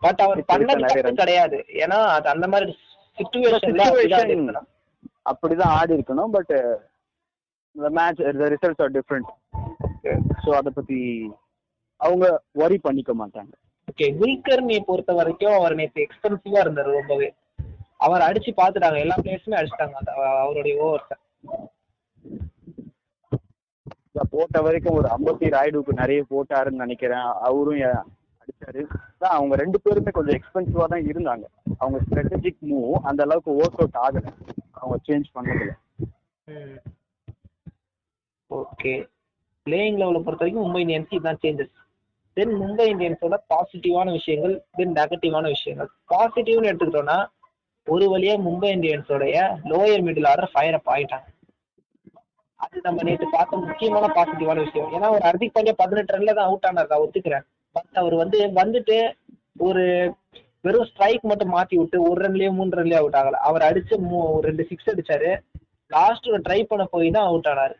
பட் 0.00 0.20
அவர் 0.20 0.40
பண்ணது. 0.48 1.12
கிடையாது. 1.20 1.58
ஏன்னா 1.82 1.98
அது 2.14 2.28
அந்த 2.28 2.46
மாதிரி 2.46 2.72
சுச்சுவேஷன்ல 3.18 3.84
அப்படிதான் 5.30 5.74
ஆடி 5.78 5.96
இருக்கணும் 5.98 6.32
but 6.32 6.54
the 7.76 7.90
match 7.90 8.20
the 8.40 8.48
results 8.52 8.82
are 8.82 8.92
different 8.96 9.30
so 10.44 10.50
அதை 10.58 10.70
பத்தி 10.74 10.98
அவங்க 12.00 12.24
worry 12.60 12.78
பண்ணிக்க 12.86 13.12
மாட்டாங்க. 13.14 13.52
ஓகே 13.88 14.06
குல்கர்னியை 14.20 14.82
பொறுத்த 14.86 15.12
வரைக்கும் 15.12 15.56
அவர் 15.56 15.74
நேற்று 15.74 16.04
எக்ஸ்பென்சிவா 16.04 16.60
இருந்தாரு 16.64 16.90
ரொம்பவே. 16.98 17.28
அவர் 18.04 18.26
அடிச்சு 18.28 18.50
பார்த்துட்டாங்க. 18.60 18.98
எல்லா 19.04 19.16
பிளேயர்ஸுமே 19.22 19.58
அடிச்சிட்டாங்க. 19.60 19.96
அந்த 20.00 20.12
அவருடைய 20.44 20.74
ஓவர்ஸை 20.86 21.16
போட்ட 24.32 24.58
வரைக்கும் 24.64 24.96
ஒரு 24.98 25.08
அம்பத்தி 25.14 25.46
ராய்டுக்கு 25.54 25.92
நிறைய 26.00 26.20
போட்டாருன்னு 26.30 26.82
நினைக்கிறேன். 26.84 27.28
அவரும் 27.46 27.82
அடிச்சாரு. 28.42 28.82
அதான் 29.08 29.36
அவங்க 29.36 29.54
ரெண்டு 29.62 29.78
பேருமே 29.84 30.12
கொஞ்சம் 30.16 30.36
எக்ஸ்பென்சிவா 30.38 30.86
தான் 30.92 31.06
இருந்தாங்க. 31.10 31.44
அவங்க 31.82 31.98
ஸ்ட்ராட்டஜிக் 32.06 32.60
மூவ் 32.70 32.94
அந்த 33.08 33.20
அளவுக்கு 33.26 33.50
ஒர்க் 33.60 33.80
அவுட் 33.82 33.98
ஆகல. 34.06 34.26
அவங்க 34.78 34.96
சேஞ்ச் 35.08 35.28
பண்ணதுல. 35.36 35.72
ஓகே 38.50 38.94
பிளேயிங் 39.66 39.98
லெவலை 40.00 40.20
பொறுத்த 40.24 40.42
வரைக்கும் 40.44 40.64
மும்பை 40.64 40.80
இந்தியன்ஸ் 40.84 41.14
இதுதான் 41.16 41.40
சேஞ்சஸ் 41.44 41.72
தென் 42.36 42.54
மும்பை 42.62 42.86
இந்தியன்ஸோட 42.92 43.36
பாசிட்டிவான 43.52 44.08
விஷயங்கள் 44.18 44.54
தென் 44.78 44.94
நெகட்டிவான 44.98 45.44
விஷயங்கள். 45.54 45.90
பாசிட்டிவ்னு 46.12 46.70
எடுத்துக்கிட்டோம்னா 46.70 47.18
ஒரு 47.92 48.04
வழியா 48.12 48.34
Mumbai 48.46 48.68
இந்தியன்ஸோடைய 48.76 49.36
lower 49.70 50.04
middle 50.06 50.28
order 50.30 50.52
fire 50.52 50.76
up 50.78 50.90
ஆயிட்டாங்க. 50.94 51.26
அது 52.64 52.80
நம்ம 52.86 53.02
நேற்று 53.06 53.26
பார்த்த 53.32 53.56
முக்கியமான 53.64 54.06
பாசிட்டிவான 54.16 54.58
விஷயம். 54.66 54.92
ஏன்னா 54.96 55.08
ஒரு 55.14 55.22
ஹர்திக் 55.28 55.54
பாண்டியா 55.56 55.74
பதினெட்டு 55.82 56.14
ரன்ல 56.14 56.34
தான் 56.38 56.48
அவுட் 56.48 56.66
ஆனார் 56.68 56.90
நான் 56.92 57.02
ஒத்துக்கிறேன். 57.04 57.44
பட் 57.76 57.98
அவர் 58.02 58.14
வந்து 58.22 58.38
வந்துட்டு 58.60 58.96
ஒரு 59.66 59.84
வெறும் 60.66 60.88
ஸ்ட்ரைக் 60.90 61.24
மட்டும் 61.30 61.52
மாத்தி 61.54 61.76
விட்டு 61.80 61.96
ஒரு 62.08 62.18
ரன்லயே 62.24 62.50
மூணு 62.58 62.76
ரன்லயே 62.78 63.00
அவுட் 63.00 63.18
ஆகல. 63.20 63.40
அவர் 63.48 63.66
அடிச்சு 63.68 63.96
ரெண்டு 64.46 64.64
சிக்ஸ் 64.70 64.90
அடிச்சாரு. 64.92 65.32
லாஸ்ட் 65.90 66.28
ட்ரை 66.46 66.60
பண்ண 66.70 66.84
போய் 66.94 67.10
தான் 67.16 67.28
அவுட் 67.30 67.50
ஆனாரு. 67.52 67.76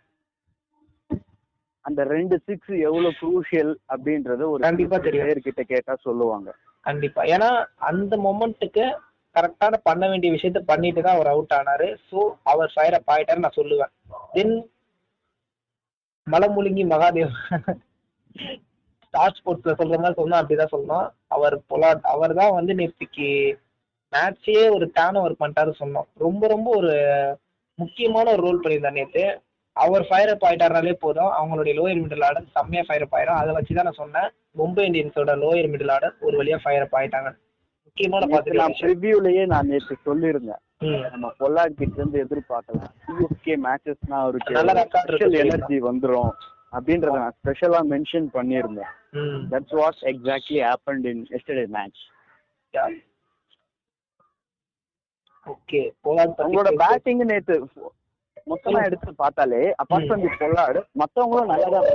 அந்த 1.85 2.05
ரெண்டு 2.13 2.37
சிக்ஸ் 2.49 2.75
எவ்வளவு 2.89 3.15
குரூஷியல் 3.23 3.73
அப்படின்றத 3.95 4.43
ஒரு 4.53 4.61
கண்டிப்பா 4.69 4.99
தெரியும். 5.07 5.43
கிட்ட 5.49 5.63
கேட்டா 5.73 5.95
சொல்லுவாங்க. 6.07 6.51
கண்டிப்பா. 6.81 7.23
ஏன்னா 7.35 7.51
அந்த 7.91 8.17
மொமெண்ட்டுக்கு 8.27 8.85
கரெக்டான 9.37 9.79
பண்ண 9.89 10.05
வேண்டிய 10.11 10.31
விஷயத்த 10.37 10.61
பண்ணிட்டு 10.71 11.01
தான் 11.07 11.17
அவர் 11.17 11.31
அவுட் 11.33 11.55
ஆனாரு. 11.59 11.89
ஸோ 12.09 12.19
அவர் 12.53 12.73
ஃபயர் 12.75 12.97
அப் 12.99 13.13
ஆயிட்டாரு 13.15 13.45
நான் 13.45 13.59
சொல்லுவேன். 13.61 13.93
தென் 14.37 14.55
மலமுழுங்கி 16.27 16.85
மகாதேவ் 16.93 17.35
ஸ்டார் 19.07 19.37
ஸ்போர்ட்ஸ்ல 19.39 19.75
சொல்ற 19.81 19.97
மாதிரி 20.03 20.21
சொன்னா 20.21 20.39
அப்படிதான் 20.41 20.75
சொன்னோம். 20.77 21.07
அவர் 21.37 21.57
பொலாட் 21.73 22.09
அவர் 22.13 22.33
தான் 22.41 22.57
வந்து 22.59 22.73
நேற்றுக்கு 22.81 23.29
மேட்சே 24.13 24.63
ஒரு 24.77 24.87
டேன் 24.97 25.23
ஒர்க் 25.23 25.43
பண்ணிட்டாரு 25.43 25.73
சொன்னோம். 25.83 26.07
ரொம்ப 26.25 26.47
ரொம்ப 26.55 26.69
ஒரு 26.81 26.93
முக்கியமான 27.79 28.27
ஒரு 28.35 28.43
ரோல் 28.47 28.63
பண்ணியிருந்தார் 28.63 28.99
நேற்று 28.99 29.25
அவர் 29.77 30.03
ஃபயர் 30.09 30.33
அப் 30.33 30.45
ஆயிட்டாருனாலே 30.49 30.93
போதும். 31.05 31.31
அவங்களுடைய 31.39 31.73
லோயர் 31.79 32.03
மிடில் 32.03 32.27
ஆர்டர் 32.27 32.53
செம்மையா 32.57 32.83
ஃபயர் 32.89 33.05
அப் 33.07 33.17
ஆயிரும் 33.19 33.39
அதை 33.39 33.53
வச்சு 33.57 33.73
தான் 33.79 33.89
நான் 33.89 34.03
சொன்னேன். 34.03 34.29
மும்பை 34.61 34.85
இந்தியன்ஸோட 34.89 35.33
லோயர் 35.43 35.71
மிடில் 35.73 35.93
ஆர்டர் 35.95 36.15
ஒரு 36.27 36.35
வழியா 36.41 36.59
ஃபயர் 36.65 36.85
அப் 36.87 36.97
ஆயிட்டாங்க 36.99 37.31
முக்கியமான 37.97 38.27
பாத்துக்கலாம் 38.31 38.71
நான் 38.71 38.79
ப்ரிவியூலயே 38.79 39.43
நான் 39.51 39.69
நேற்று 39.73 39.95
சொல்லியிருந்தேன். 40.07 40.61
நம்ம 41.13 41.27
பொல்லாட் 41.41 41.77
கிட்ட 41.81 41.95
இருந்து 42.01 42.19
எதிர்பார்க்கலாம் 42.23 42.95
சிஎஸ்கே 43.05 43.55
மேட்சஸ்னா 43.67 44.21
இருக்கு 44.31 44.55
ஸ்பெஷல் 44.95 45.37
எனர்ஜி 45.43 45.77
வந்துரும் 45.87 46.33
அப்படின்றத 46.77 47.15
நான் 47.21 47.37
ஸ்பெஷலா 47.37 47.81
மென்ஷன் 47.93 48.27
பண்ணியிருந்தேன். 48.37 48.91
That's 49.53 49.75
what 49.81 50.01
exactly 50.13 50.59
happened 50.69 51.07
in 51.11 51.23
yesterday 51.39 51.65
match 51.77 52.01
okay 55.47 55.83
Pollard 56.07 56.43
அவங்களோட 56.45 56.73
பேட்டிங் 56.83 57.23
நேத்து 57.31 57.59
மொத்தமா 58.53 58.83
எடுத்து 58.89 59.15
பார்த்தாலே 59.23 59.63
அப்பார்ட் 59.83 60.09
ஃப்ரம் 60.09 60.25
தி 60.27 60.33
பொல்லாடு 60.43 60.83
மத்தவங்களும் 61.03 61.53
நல்லா 61.53 61.69
தான். 61.77 61.87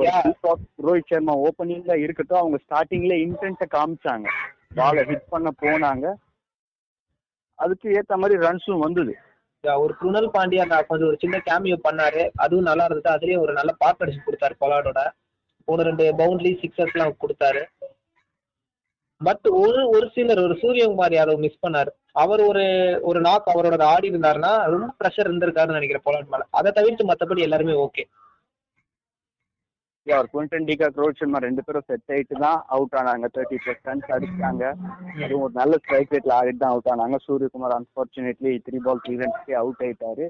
ஒரு 0.00 0.58
ரோஹித் 0.86 1.10
சர்மா 1.12 1.36
ஓப்பனிங்ல 1.46 1.94
இருக்கட்டும் 2.04 2.42
அவங்க 2.42 2.58
ஸ்டார்டிங்ல 2.64 3.16
இன்டென்ட்டை 3.26 3.68
காமிச்சாங்க. 3.76 4.28
பாலை 4.74 5.02
ஹிட் 5.04 5.30
பண்ண 5.34 5.50
போனாங்க. 5.62 6.06
அதுக்கு 7.58 7.88
ஏத்த 7.98 8.16
மாதிரி 8.22 8.46
ரன்ஸும் 8.46 8.84
வந்தது. 8.86 9.14
ஒரு 9.84 9.92
குணல் 9.96 10.30
பாண்டியா 10.30 10.64
நான் 10.70 10.88
கொஞ்சம் 10.88 11.08
ஒரு 11.10 11.18
சின்ன 11.20 11.36
கேமியோ 11.50 11.76
பண்ணாரு. 11.88 12.22
அதுவும் 12.44 12.68
நல்லா 12.68 12.86
இருந்தது. 12.88 13.14
அதுலயே 13.14 13.36
ஒரு 13.44 13.52
நல்ல 13.58 13.72
பார்ட்னர்ஷிப் 13.84 14.26
கொடுத்தாரு 14.26 14.54
பொலாடோட 14.60 15.02
ஒரு 15.64 15.82
ரெண்டு 15.88 16.04
பவுண்டரி 16.18 16.52
சிக்ஸர்ஸ் 16.62 16.94
எல்லாம் 16.94 17.16
கொடுத்தாரு. 17.22 17.62
பட் 19.20 19.46
ஒரு 19.62 19.80
ஒரு 19.88 20.06
சிலர் 20.14 20.40
ஒரு 20.46 20.54
சூரியகுமார் 20.62 21.14
யாதவ் 21.18 21.42
மிஸ் 21.44 21.62
பண்ணாரு. 21.66 21.90
அவர் 22.22 22.40
ஒரு 22.50 22.64
ஒரு 23.02 23.20
நாக் 23.20 23.50
அவரோட 23.52 23.82
ஆடி 23.92 24.10
இருந்தாருன்னா 24.10 24.52
ரொம்ப 24.72 24.88
ப்ரெஷர் 25.00 25.28
இருந்திருக்காருன்னு 25.30 25.78
நினைக்கிறேன் 25.78 26.06
பொலாட் 26.08 26.30
மேல. 26.32 26.44
அதை 26.58 26.72
தவிர்த்து 26.72 27.10
மத்தபடி 27.10 27.46
எல்லாருமே 27.46 27.74
ஓகே 27.86 28.04
அவர் 30.12 30.26
Quinton 30.32 30.66
de Kock 30.68 30.86
Rohit 31.00 31.20
Sharma 31.20 31.38
ரெண்டு 31.44 31.62
பேரும் 31.66 31.84
செட் 31.90 32.10
ஆயிட்டு 32.14 32.34
தான் 32.44 32.58
அவுட் 32.74 32.96
ஆனாங்க. 33.00 33.26
தேர்ட்டி 33.36 33.56
பிளஸ் 33.62 33.86
ரன்ஸ் 33.88 34.10
அடிச்சாங்க. 34.16 34.64
அதுவும் 35.24 35.44
ஒரு 35.46 35.54
நல்ல 35.60 35.76
ஸ்ட்ரைக் 35.82 36.12
ரேட்ல 36.14 36.34
ஆடிட்டு 36.38 36.62
தான் 36.62 36.74
அவுட் 36.74 36.90
ஆனாங்க. 36.94 37.18
Suryakumar 37.26 37.74
unfortunately 37.78 38.52
three 38.66 38.80
ball 38.86 39.02
three 39.06 39.14
ரன்ஸ்க்கே 39.22 39.56
out 39.62 39.82
ஆயிட்டாரு. 39.86 40.26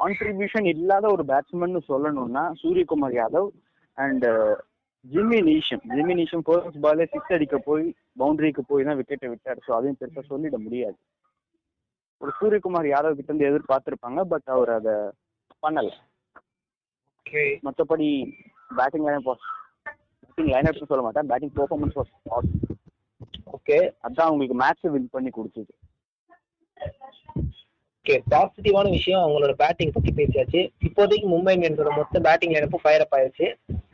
கான்ட்ரிபியூஷன் 0.00 0.68
இல்லாத 0.74 1.10
ஒரு 1.16 1.26
பேட்ஸ்மேன் 1.32 1.88
சொல்லணும்னா 1.90 2.44
Suryakumar 2.62 3.18
Yadav 3.20 3.50
and 3.98 4.26
Jimmy 5.04 5.40
Neesham 5.50 5.84
Jimmy 5.96 6.14
Neesham 6.22 6.46
first 6.46 6.80
பாலே 6.86 7.04
சிக்ஸ் 7.12 7.36
அடிக்க 7.36 7.56
போய் 7.68 7.84
பவுண்டரிக்கு 8.20 8.62
போய் 8.70 8.88
தான் 8.88 8.98
விக்கெட்டை 9.02 9.28
விட்டார். 9.34 9.60
ஸோ 9.66 9.70
அதையும் 9.76 10.00
பெருசாக 10.00 10.26
சொல்லிட 10.32 10.58
முடியாது. 10.66 10.98
ஒரு 12.20 12.32
சூரியகுமார் 12.40 12.92
யாதவ் 12.94 13.16
கிட்ட 13.18 13.30
இருந்து 13.32 13.50
எதிர்பார்த்திருப்பாங்க 13.50 14.20
பட் 14.32 14.50
அவர் 14.56 14.70
அதை 14.80 14.96
பண்ணல. 15.64 15.90
மற்றபடி 17.66 18.08
பேட்டிங் 18.78 19.06
லைன் 19.08 19.26
பேட்டிங் 19.26 20.52
லைன் 20.54 20.86
சொல்ல 20.92 21.02
மாட்டேன். 21.06 21.26
பேட்டிங் 21.26 21.54
பெர்ஃபார்மன்ஸ் 21.58 21.98
வாஸ் 22.00 22.12
ஓகே 23.56 23.78
அதான் 24.06 24.30
உங்களுக்கு 24.32 24.56
மேட்ச் 24.62 24.84
வின் 24.94 25.08
பண்ணி 25.10 25.30
கொடுத்தது. 25.30 25.72
ஓகே 27.98 28.16
பாசிட்டிவான 28.32 28.90
விஷயம் 28.90 29.22
அவங்களோட 29.24 29.52
பேட்டிங் 29.62 29.94
பத்தி 29.94 30.10
பேசியாச்சு. 30.18 30.60
இப்போதைக்கு 30.88 31.26
மும்பை 31.34 31.54
இந்தியன்ஸோட 31.56 31.90
மொத்த 31.96 32.20
பேட்டிங் 32.20 32.52
லைனப்பும் 32.52 32.82
ஃபயர் 32.82 33.04
அப் 33.04 33.14
ஆயிருச்சு. 33.16 33.46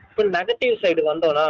இப்போ 0.08 0.24
நெகட்டிவ் 0.36 0.74
சைடு 0.82 1.02
வந்தோம்னா 1.10 1.46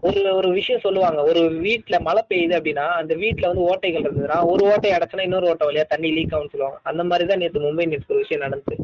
ஒரு 0.00 0.20
ஒரு 0.34 0.48
விஷயம் 0.50 0.80
சொல்லுவாங்க. 0.84 1.22
ஒரு 1.22 1.42
வீட்டில் 1.66 2.04
மழை 2.06 2.22
பெய்யுது 2.28 2.54
அப்படின்னா 2.58 2.86
அந்த 3.00 3.14
வீட்டில் 3.14 3.48
வந்து 3.50 3.66
ஓட்டைகள் 3.70 4.06
இருந்ததுன்னா 4.06 4.38
ஒரு 4.52 4.62
ஓட்டை 4.70 4.90
அடைச்சுனா 4.90 5.20
இன்னொரு 5.20 5.48
ஓட்டை 5.48 5.68
வழியா 5.68 5.84
தண்ணி 5.92 6.10
லீக் 6.12 6.32
ஆகும்னு 6.32 6.52
சொல்லுவாங்க. 6.54 6.80
அந்த 6.82 7.04
மாதிரி 7.04 7.28
தான் 7.28 7.38
நேற்று 7.38 7.60
மும்பை 7.66 7.84
இந்தியன்ஸ் 7.86 8.12
ஒரு 8.12 8.18
விஷயம் 8.18 8.44
நடந்துச்சு. 8.46 8.76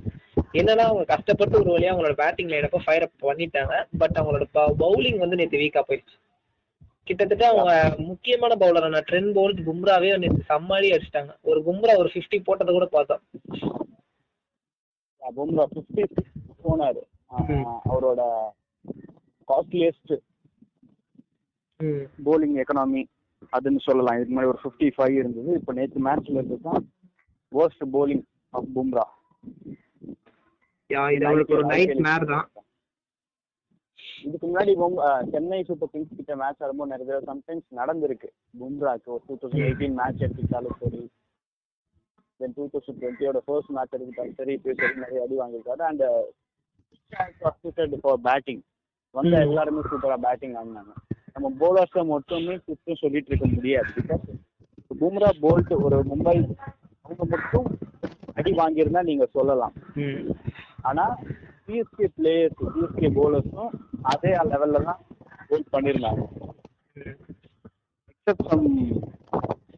என்னன்னா 0.60 0.84
அவங்க 0.88 1.04
கஷ்டப்பட்டு 1.10 1.56
ஒரு 1.60 1.70
வழியா 1.74 1.90
அவங்களோட 1.92 2.14
பேட்டிங் 2.20 2.50
லைனப்ப 2.52 2.78
ஃபயர் 2.84 3.04
அப் 3.06 3.26
பண்ணிட்டாங்க. 3.28 3.74
பட் 4.00 4.16
அவங்களோட 4.20 4.46
பவுலிங் 4.82 5.18
வந்து 5.22 5.38
நேற்று 5.40 5.62
வீக்கா 5.62 5.82
போயிடுச்சு. 5.88 6.16
கிட்டத்தட்ட 7.08 7.44
அவங்க 7.50 7.72
முக்கியமான 8.10 8.56
பவுலரான 8.62 9.02
ட்ரெண்ட் 9.08 9.30
போல்ட் 9.38 9.60
பும்ராவே 9.68 10.10
நேற்று 10.22 10.42
சம்மாடி 10.52 10.88
அடிச்சிட்டாங்க. 10.94 11.32
ஒரு 11.50 11.60
பும்ரா 11.68 11.92
ஒரு 12.02 12.10
50 12.14 12.40
போட்டதை 12.48 12.72
கூட 12.76 12.88
பார்த்தோம். 12.96 13.22
பும்ரா 15.38 15.66
ஃபிஃப்டி 15.72 16.04
போனாரு. 16.64 17.02
அவரோட 17.90 18.20
காஸ்ட்லியஸ்ட் 19.48 20.14
போலிங் 22.26 22.56
எக்கனாமி 22.62 23.02
அதுன்னு 23.56 23.80
சொல்லலாம். 23.88 24.16
இதுக்கு 24.16 24.32
முன்னாடி 24.32 24.52
ஒரு 24.54 24.62
ஃபிஃப்டி 24.62 24.88
ஃபைவ் 24.96 25.14
இருந்தது. 25.20 25.50
இப்போ 25.60 25.72
நேற்று 25.78 26.00
மேட்ச்ல 26.08 26.38
இருந்து 26.40 26.58
தான் 26.68 26.82
worst 27.52 27.82
bowling 27.94 28.22
ஆஃப் 28.54 28.70
பும்ரா 28.76 29.06
இது 30.90 31.26
அவளுக்கு 31.28 31.54
ஒரு 31.56 31.64
நைட் 31.70 31.98
மேர் 32.06 32.24
தான். 32.32 32.46
இதுக்கு 34.26 34.44
முன்னாடி 34.50 34.72
சென்னை 35.32 35.58
சூப்பர் 35.68 35.90
கிங்ஸ் 35.92 36.18
கிட்ட 36.20 36.34
மேட்ச் 36.42 36.62
ஆடும்போது 36.64 36.90
நிறைய 36.92 37.06
தடவை 37.08 37.26
சம்டைம்ஸ் 37.30 37.66
நடந்திருக்கு. 37.80 38.28
பும்ராக்கு 38.60 39.12
ஒரு 39.14 39.22
டூ 39.26 39.34
தௌசண்ட் 39.42 39.64
எயிட்டீன் 39.66 39.96
மேட்ச் 40.00 40.22
எடுத்துக்கிட்டாலும் 40.24 40.78
சரி. 40.82 41.02
தென் 42.40 42.54
டூ 42.56 42.64
தௌசண்ட் 42.72 43.00
டுவெண்ட்டியோட 43.02 43.40
ஃபர்ஸ்ட் 43.46 43.72
மேட்ச் 43.76 43.92
எடுத்துக்கிட்டாலும் 43.94 44.38
சரி 44.40 44.54
இப்போ 44.58 44.74
சரி 44.80 44.96
நிறைய 45.04 45.26
அடி 45.26 45.36
வாங்கியிருக்காரு. 45.42 45.84
அண்ட் 45.90 46.04
ஃபார் 48.06 48.22
பேட்டிங் 48.28 48.62
வந்த. 49.18 49.34
எல்லாருமே 49.48 49.82
சூப்பரா 49.90 50.18
பேட்டிங் 50.26 50.56
ஆடினாங்க. 50.60 50.94
நம்ம 51.34 51.52
போலர்ஸை 51.62 52.04
மட்டுமே 52.14 52.56
குத்தம் 52.68 53.02
சொல்லிட்டு 53.02 53.30
இருக்க 53.32 53.48
முடியாது. 53.56 53.90
பிகாஸ் 53.98 54.26
பும்ரா 55.02 55.30
போல்ட் 55.44 55.74
ஒரு 55.86 55.98
மும்பை 56.12 56.36
அவங்க 57.04 57.24
மட்டும் 57.34 57.68
அடி 58.40 58.50
வாங்கியிருந்தா 58.62 59.02
நீங்க 59.10 59.24
சொல்லலாம். 59.36 59.74
ஆனா 60.78 61.04
சிஎஸ்கே 61.64 62.08
பிளேயர்ஸ் 62.16 62.62
சிஎஸ்கே 62.74 63.10
போலர்ஸும் 63.16 63.72
அதே 64.12 64.32
லெவல்ல 64.52 64.82
தான் 64.88 65.00
போல் 65.50 65.72
பண்ணியிருந்தாங்க 65.74 66.22
except 68.12 68.44
from 68.46 68.66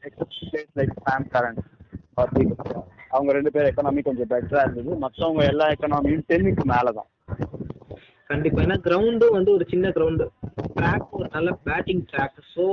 except 0.08 0.38
plays 0.42 0.72
like 0.80 0.94
Sam 1.08 1.28
Curran 1.34 1.62
அவங்க 3.10 3.30
ரெண்டு 3.32 3.50
பேர் 3.54 3.68
எக்கனாமி 3.68 4.00
கொஞ்சம் 4.06 4.28
பெட்டரா 4.32 4.62
இருந்தது. 4.64 4.90
மற்றவங்க 5.04 5.42
எல்லா 5.52 5.66
எக்கனாமியும் 5.74 6.26
டென்னுக்கு 6.28 6.64
மேல 6.72 6.92
தான். 6.98 7.08
கண்டிப்பா. 8.30 8.58
ஏன்னா 8.64 8.76
கிரவுண்டும் 8.84 9.36
வந்து 9.36 9.50
ஒரு 9.56 9.64
சின்ன 9.70 9.86
கிரவுண்டு 9.96 10.26
ட்ராக் 10.76 11.14
ஒரு 11.18 11.28
நல்ல 11.34 11.50
பேட்டிங் 11.66 12.04
ட்ராக் 12.12 12.38
ஸோ 12.52 12.66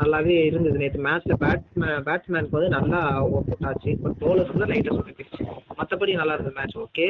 நல்லாவே 0.00 0.36
இருந்தது. 0.48 0.76
நேற்று 0.82 1.00
மேட்ச்ல 1.06 1.36
பேட்ஸ்மேன் 1.44 2.04
பேட்ஸ்மேனுக்கு 2.08 2.58
வந்து 2.58 2.74
நல்லா 2.76 3.00
ஒர்க் 3.32 3.50
அவுட் 3.52 3.66
ஆச்சு 3.70 3.94
பட் 4.04 4.16
பவுலர்ஸ் 4.22 4.52
வந்து 4.54 4.70
லைட்டாக 4.72 4.96
சொல்லிடுச்சு 5.00 5.42
மற்றபடி 5.80 6.14
நல்லா 6.20 6.36
இருந்தது 6.36 6.58
match 6.60 6.78
okay 6.86 7.08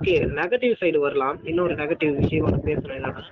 okay 0.00 0.12
negative 0.12 0.74
side 0.80 0.98
வரலாம். 0.98 1.44
இன்னொரு 1.44 1.74
நெகட்டிவ் 1.74 2.20
விஷயம் 2.20 2.44
ஒன்று 2.44 2.74
பேசணும் 2.74 2.96
என்னன்னா 2.98 3.22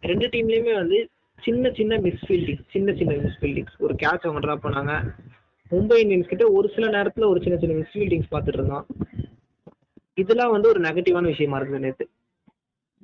ரெண்டு 0.00 0.26
டீம்லேயுமே 0.26 0.74
வந்து 0.74 1.08
சின்ன 1.40 1.70
சின்ன 1.70 1.96
மிஸ்ஃபீல்டிங் 1.96 2.58
சின்ன 2.70 2.92
சின்ன 2.94 3.14
மிஸ்ஃபீல்டிங்ஸ் 3.14 3.76
ஒரு 3.78 3.94
கேட்ச் 3.94 4.26
அவங்க 4.28 4.40
ட்ராப் 4.40 4.66
பண்ணாங்க. 4.66 5.14
மும்பை 5.70 5.96
இந்தியன்ஸ் 6.04 6.28
கிட்ட 6.28 6.48
ஒரு 6.48 6.68
சில 6.74 6.90
நேரத்தில் 6.90 7.24
ஒரு 7.24 7.42
சின்ன 7.42 7.58
சின்ன 7.58 7.84
மிஸ்ஃபீல்டிங்ஸ் 7.84 8.34
பார்த்துட்டு 8.34 8.52
இருந்தோம். 8.52 8.86
இதெல்லாம் 10.14 10.50
வந்து 10.50 10.68
ஒரு 10.68 10.80
நெகட்டிவான 10.80 11.22
விஷயமா 11.22 11.56
இருந்தது 11.56 11.84
நேற்று 11.84 12.08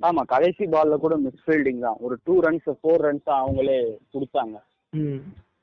ஆமா 0.01 0.25
கடைசி 0.25 0.65
பால்ல 0.65 0.97
கூட 0.97 1.19
மிஸ்ஃபீல்டிங் 1.19 1.79
தான். 1.79 1.95
ஒரு 1.99 2.17
டூ 2.23 2.41
ரன்ஸ் 2.41 2.75
ஃபோர் 2.83 3.01
ரன்ஸ் 3.01 3.29
அவங்களே 3.29 3.97
கொடுத்தாங்க. 4.13 4.61
ம். 4.89 5.15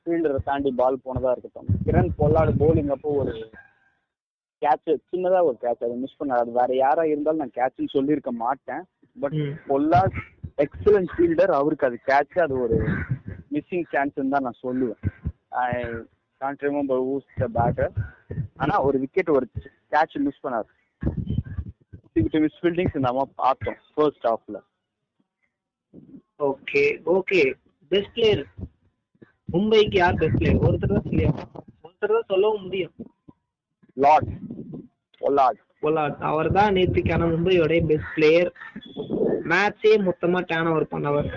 ஃபீல்டரை 0.05 0.37
தாண்டி 0.43 0.71
பால் 0.71 0.99
போனதா 1.05 1.31
இருக்கட்டும். 1.31 1.65
கிரண் 1.85 2.09
பொல்லாடு 2.19 2.51
bowling 2.59 2.89
அப்போ 2.89 3.09
ஒரு 3.11 3.49
கேட்ச் 4.63 4.91
சின்னதா 5.11 5.39
ஒரு 5.49 5.57
கேட்ச் 5.63 5.85
அதை 5.85 5.95
மிஸ் 6.03 6.19
பண்ணாரு 6.19 6.43
அது 6.43 6.57
வேற 6.59 6.71
யாரா 6.75 7.03
இருந்தாலும் 7.11 7.41
நான் 7.43 7.57
கேட்ச்னு 7.59 7.95
சொல்லியிருக்க 7.95 8.31
மாட்டேன். 8.43 8.83
பட் 9.17 9.37
ம். 9.41 9.53
பொல்லாட் 9.69 10.17
எக்ஸலன்ட் 10.65 11.13
ஃபீல்டர் 11.13 11.53
அவருக்கு 11.59 11.87
அது 11.89 11.97
கேட்ச் 12.09 12.37
அது 12.45 12.55
ஒரு 12.65 12.77
மிஸ்ஸிங் 13.53 13.87
சான்ஸ்ன்னு 13.93 14.33
தான் 14.35 14.45
நான் 14.47 14.61
சொல்லுவேன். 14.65 15.01
I 15.63 15.67
can't 16.41 16.63
remember 16.67 17.01
who's 17.13 17.27
the 17.41 17.47
batter 17.57 17.93
ஆனா 18.57 18.75
ஒரு 18.87 18.97
விக்கெட் 19.03 19.35
ஒரு 19.37 19.47
கேட்ச் 19.93 20.15
மிஸ் 20.27 20.43
பண்ணாரு. 20.45 20.69
மிஸ் 22.45 22.59
ஃபீல்டிங்ஸ் 22.61 22.95
நம்ம 23.07 23.25
பார்த்தோம் 23.41 23.79
ஃபர்ஸ்ட் 23.95 24.27
ஹாஃப்ல 24.29 24.57
ஓகே 26.49 26.83
ஓகே 27.15 27.41
பெஸ்ட் 27.91 28.13
பிளேயர் 28.15 28.43
மும்பைக்கு 29.53 29.97
யார் 30.01 30.19
பெஸ்ட் 30.21 30.39
பிளேயர் 30.39 30.63
ஒருத்தர் 30.67 30.93
தான் 30.95 31.07
சொல்லியா 31.09 31.31
ஒருத்தர் 31.83 32.15
தான் 32.17 32.29
சொல்லவும் 32.31 32.63
முடியும். 32.65 32.93
Lord 33.97 34.29
bollard. 35.23 35.59
பொலாட் 35.83 36.21
அவர் 36.29 36.49
தான் 36.57 36.75
நேற்றுக்கான 36.77 37.27
மும்பையோட 37.33 37.73
பெஸ்ட் 37.89 38.13
பிளேயர் 38.15 38.49
மேட்சே 39.51 39.93
மொத்தமா 40.07 40.39
டேன் 40.51 40.69
ஓவர் 40.71 40.93
பண்ணவர். 40.93 41.29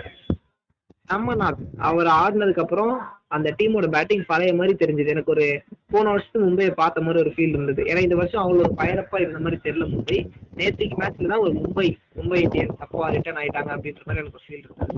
அம்மநாத் 1.15 1.61
அவர் 1.89 2.09
ஆடினதுக்கு 2.21 2.63
அப்புறம் 2.63 2.93
அந்த 3.35 3.47
டீமோட 3.59 3.85
பேட்டிங் 3.93 4.23
பழைய 4.31 4.51
மாதிரி 4.57 4.73
தெரிஞ்சது. 4.81 5.13
எனக்கு 5.13 5.33
ஒரு 5.35 5.45
போன 5.93 6.05
வருஷத்துக்கு 6.13 6.47
மும்பையை 6.47 6.73
பார்த்த 6.81 7.03
மாதிரி 7.05 7.21
ஒரு 7.23 7.31
ஃபீல் 7.35 7.55
இருந்தது. 7.55 7.81
ஏன்னா 7.89 8.01
இந்த 8.05 8.17
வருஷம் 8.19 8.43
அவ்வளோ 8.43 8.63
ஒரு 8.65 8.75
பயரப்பா 8.81 9.17
இருந்த 9.23 9.39
மாதிரி 9.45 9.57
தெரியல 9.65 9.87
மும்பை. 9.93 10.19
நேற்றுக்கு 10.59 10.97
மேட்ச்ல 11.01 11.31
தான் 11.33 11.43
ஒரு 11.45 11.53
மும்பை 11.59 11.87
மும்பை 12.19 12.39
இந்தியன்ஸ் 12.45 12.83
அப்பா 12.85 13.09
ரிட்டர்ன் 13.15 13.39
ஆயிட்டாங்க 13.41 13.71
அப்படின்ற 13.77 14.03
மாதிரி 14.07 14.21
எனக்கு 14.23 14.39
ஒரு 14.39 14.45
ஃபீல் 14.47 14.63
இருந்தது. 14.65 14.93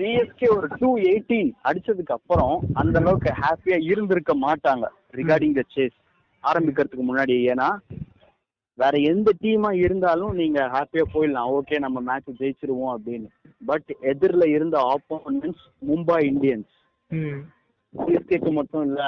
சிஎஸ்கே 0.00 0.48
ஒரு 0.56 0.68
டூ 0.80 0.90
எயிட்டீன் 1.10 1.48
அடிச்சதுக்கு 1.68 2.16
அப்புறம் 2.18 2.54
அந்த 2.82 2.96
அளவுக்கு 3.00 3.30
ஹாப்பியா 3.44 3.78
இருந்திருக்க 3.92 4.34
மாட்டாங்க. 4.46 4.86
ரிகார்டிங் 5.20 5.56
த 5.60 5.64
சேஸ் 5.76 5.96
ஆரம்பிக்கிறதுக்கு 6.42 7.04
முன்னாடி 7.10 7.36
ஏன்னா 7.52 7.68
வேற 8.78 8.94
எந்த 9.12 9.28
டீமா 9.42 9.70
இருந்தாலும் 9.84 10.34
நீங்க 10.34 10.58
ஹாப்பியா 10.74 11.04
போயிடலாம். 11.14 11.52
ஓகே 11.56 11.78
நம்ம 11.78 12.00
மேட்ச் 12.08 12.28
ஜெயிச்சிருவோம் 12.40 12.92
அப்படின்னு. 12.96 13.28
பட் 13.66 13.88
எதிரில் 14.00 14.54
இருந்த 14.56 14.76
ஆப்போனன்ஸ் 14.94 15.62
மும்பை 15.88 16.18
இந்தியன்ஸ் 16.30 16.72
சிஎஸ்கேக்கு 17.94 18.50
மட்டும் 18.52 18.84
இல்ல 18.88 19.02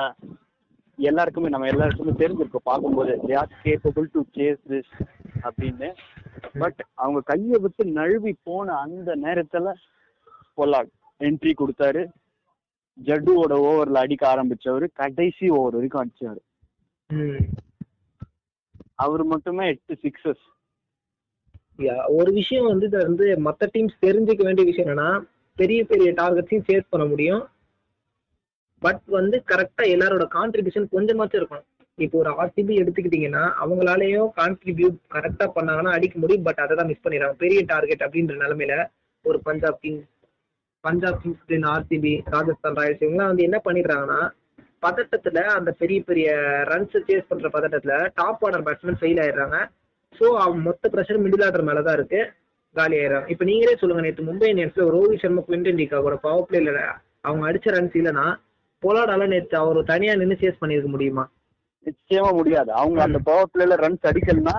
எல்லாருக்குமே 0.98 1.48
நம்ம 1.48 1.66
எல்லாருக்குமே 1.66 2.12
தெரிஞ்சிருக்கோம். 2.22 2.68
பார்க்கும்போது 2.70 3.12
they 3.26 3.36
are 3.36 3.52
capable 3.64 4.08
to 4.12 4.20
chase 4.36 4.60
this 4.70 4.92
அப்படின்னு. 5.48 5.88
பட் 6.58 6.80
அவங்க 6.94 7.20
கையை 7.20 7.58
விட்டு 7.60 7.84
நழுவி 7.98 8.32
போன 8.42 8.76
அந்த 8.76 9.16
நேரத்துல 9.16 9.72
பொல்லாட் 10.56 10.92
என்ட்ரி 11.20 11.52
கொடுத்தாரு. 11.60 12.02
ஜட்டுவோட 12.98 13.54
ஓவர்ல 13.68 14.02
அடிக்க 14.04 14.24
ஆரம்பிச்சவரு 14.34 14.86
கடைசி 14.92 15.48
ஓவர் 15.50 15.76
வரைக்கும் 15.78 16.02
அடிச்சாரு. 16.04 16.40
அவர் 19.04 19.22
மட்டுமே 19.24 19.66
எட்டு 19.66 19.94
சிக்ஸஸ் 20.02 20.44
ஒரு 22.18 22.30
விஷயம் 22.32 22.66
வந்து 22.66 22.86
இதை 22.86 23.00
வந்து 23.00 23.26
மற்ற 23.38 23.68
டீம்ஸ் 23.74 24.02
தெரிஞ்சுக்க 24.06 24.42
வேண்டிய 24.44 24.64
விஷயம் 24.70 24.88
என்னன்னா 24.88 25.10
பெரிய 25.56 25.80
பெரிய 25.84 26.08
டார்கெட்ஸையும் 26.12 26.66
சேஸ் 26.68 26.90
பண்ண 26.92 27.04
முடியும். 27.06 27.42
பட் 28.82 29.02
வந்து 29.06 29.36
கரெக்டா 29.50 29.84
எல்லாரோட 29.94 30.24
கான்ட்ரிபியூஷன் 30.36 30.92
கொஞ்சமாச்சும் 30.92 31.40
இருக்கும் 31.40 31.64
இப்போ 31.98 32.16
ஒரு 32.18 32.30
ஆர்சிபி 32.42 32.74
எடுத்துக்கிட்டீங்கன்னா 32.82 33.44
அவங்களாலேயும் 33.62 34.28
கான்ட்ரிபியூட் 34.36 34.98
கரெக்டா 35.14 35.46
பண்ணாங்கன்னா 35.56 35.92
அடிக்க 35.96 36.18
முடியும். 36.18 36.42
பட் 36.42 36.62
அதை 36.64 36.76
தான் 36.76 36.86
மிஸ் 36.86 37.04
பண்ணிடுறாங்க. 37.04 37.36
பெரிய 37.44 37.62
டார்கெட் 37.66 38.04
அப்படின்ற 38.06 38.36
நிலமையில 38.44 38.76
ஒரு 39.24 39.40
Punjab 39.48 39.80
Kings 39.80 40.08
Punjab 40.84 41.20
Kings 41.22 41.68
RCB 41.74 42.12
Rajasthan 42.36 42.78
Royals 42.80 43.04
இவங்கலாம் 43.06 43.32
வந்து 43.32 43.46
என்ன 43.48 43.60
பண்ணிடுறாங்கன்னா 43.64 44.20
பதட்டத்துல 44.82 45.38
அந்த 45.54 45.70
பெரிய 45.80 46.00
பெரிய 46.02 46.28
ரன்ஸ் 46.70 46.96
சேஸ் 47.08 47.28
பண்ற 47.28 47.48
பதட்டத்துல 47.48 47.94
டாப் 48.14 48.44
ஆர்டர் 48.44 48.66
பேட்ஸ்மேன் 48.66 49.00
ஃபெயில் 49.00 49.20
ஆயிடுறாங்க. 49.24 49.56
ஸோ 50.14 50.26
மொத்த 50.66 50.84
ப்ரெஷர் 50.94 51.22
மிடில் 51.24 51.44
ஆர்டர் 51.44 51.66
மேலதான் 51.68 51.96
இருக்கு. 51.98 52.20
காலி 52.76 52.96
ஆயிடுறாங்க. 52.98 53.28
இப்போ 53.28 53.44
நீங்களே 53.44 53.76
சொல்லுங்க 53.76 54.02
நேற்று 54.02 54.28
மும்பை 54.28 54.48
இந்தியன்ஸ்ல 54.50 54.86
ரோஹித் 54.90 55.22
சர்மா 55.22 55.42
குவிண்டன் 55.46 55.80
டிகாவோட 55.80 56.16
பவர் 56.24 56.48
பிளேல 56.48 56.80
அவங்க 57.24 57.42
அடிச்ச 57.48 57.70
ரன்ஸ் 57.70 57.96
இல்லைன்னா 57.96 58.26
போலாடால 58.82 59.26
நேற்று 59.26 59.56
அவர் 59.58 59.78
தனியா 59.84 60.12
நின்று 60.14 60.36
சேஸ் 60.42 60.60
பண்ணியிருக்க 60.60 60.90
முடியுமா? 60.90 61.24
நிச்சயமா 61.86 62.30
முடியாது. 62.32 62.70
அவங்க 62.72 63.00
அந்த 63.02 63.18
பவர் 63.26 63.50
பிளேல 63.52 63.76
ரன்ஸ் 63.76 64.08
அடிக்கலன்னா 64.10 64.56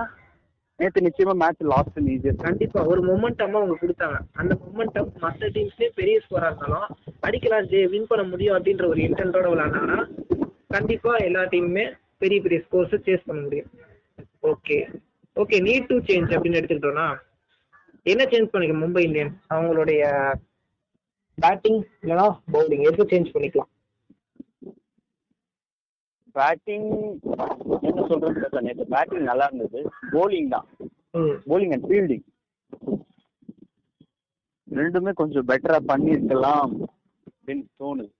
நேத்து 0.80 1.00
நிச்சயமா 1.06 1.34
மேட்ச் 1.42 1.62
லாஸ்ட் 1.72 1.98
ஈஸியா 2.12 2.32
கண்டிப்பா 2.46 2.80
ஒரு 2.92 3.00
மொமெண்டமா 3.08 3.58
அவங்க 3.60 3.74
கொடுத்தாங்க. 3.82 4.18
அந்த 4.40 4.52
மொமெண்டம் 4.62 5.10
மற்ற 5.24 5.48
டீம்ஸ்லயே 5.56 5.90
பெரிய 5.98 6.16
ஸ்கோரா 6.24 6.48
இருந்தாலும் 6.50 6.86
அடிக்கலாம் 7.26 7.68
ஜே 7.72 7.80
வின் 7.92 8.08
பண்ண 8.10 8.22
முடியும் 8.32 8.56
அப்படின்ற 8.58 8.86
ஒரு 8.92 9.00
இன்டென்டோட 9.08 9.46
விளையாண்டாங்கன்னா 9.52 10.00
கண்டிப்பா 10.76 11.12
எல்லா 11.26 11.42
டீமுமே 11.52 11.84
பெரிய 12.22 12.40
பெரிய 12.44 12.58
ஸ்கோர்ஸ் 12.66 12.96
சேஸ் 13.06 13.28
பண்ண 13.28 13.40
முடியும். 13.42 13.70
Okay 14.52 14.78
okay 15.36 15.58
need 15.66 15.90
to 15.90 15.96
change 16.08 16.34
அப்படின்னு 16.36 16.58
எடுத்துக்கிட்டோம்னா 16.60 17.06
என்ன 18.12 18.22
சேஞ்ச் 18.32 18.52
பண்ணிக்க 18.52 18.74
மும்பை 18.82 19.02
இந்தியன்ஸ் 19.08 19.36
அவங்களுடைய 19.54 20.02
பேட்டிங் 21.38 21.80
இல்லைன்னா 22.02 22.26
பவுலிங் 22.54 22.84
எது 22.88 23.04
சேஞ்ச் 23.12 23.32
பண்ணிக்கலாம்? 23.34 23.70
பேட்டிங் 26.32 26.90
என்ன 27.80 28.02
சொல்றேன்னு 28.08 28.42
தெரியல 28.44 28.60
நேற்று 28.60 28.86
பேட்டிங் 28.86 29.28
நல்லா 29.30 29.50
இருந்தது. 29.52 29.90
போலிங் 30.12 30.48
தான். 30.48 30.66
போலிங் 31.48 31.72
அண்ட் 31.72 31.84
ஃபீல்டிங் 31.84 32.24
ரெண்டுமே 34.70 35.12
கொஞ்சம் 35.12 35.46
பெட்டரா 35.48 35.78
பண்ணிருக்கலாம் 35.88 36.70
அப்படின்னு 37.30 37.64
தோணுது. 37.78 38.10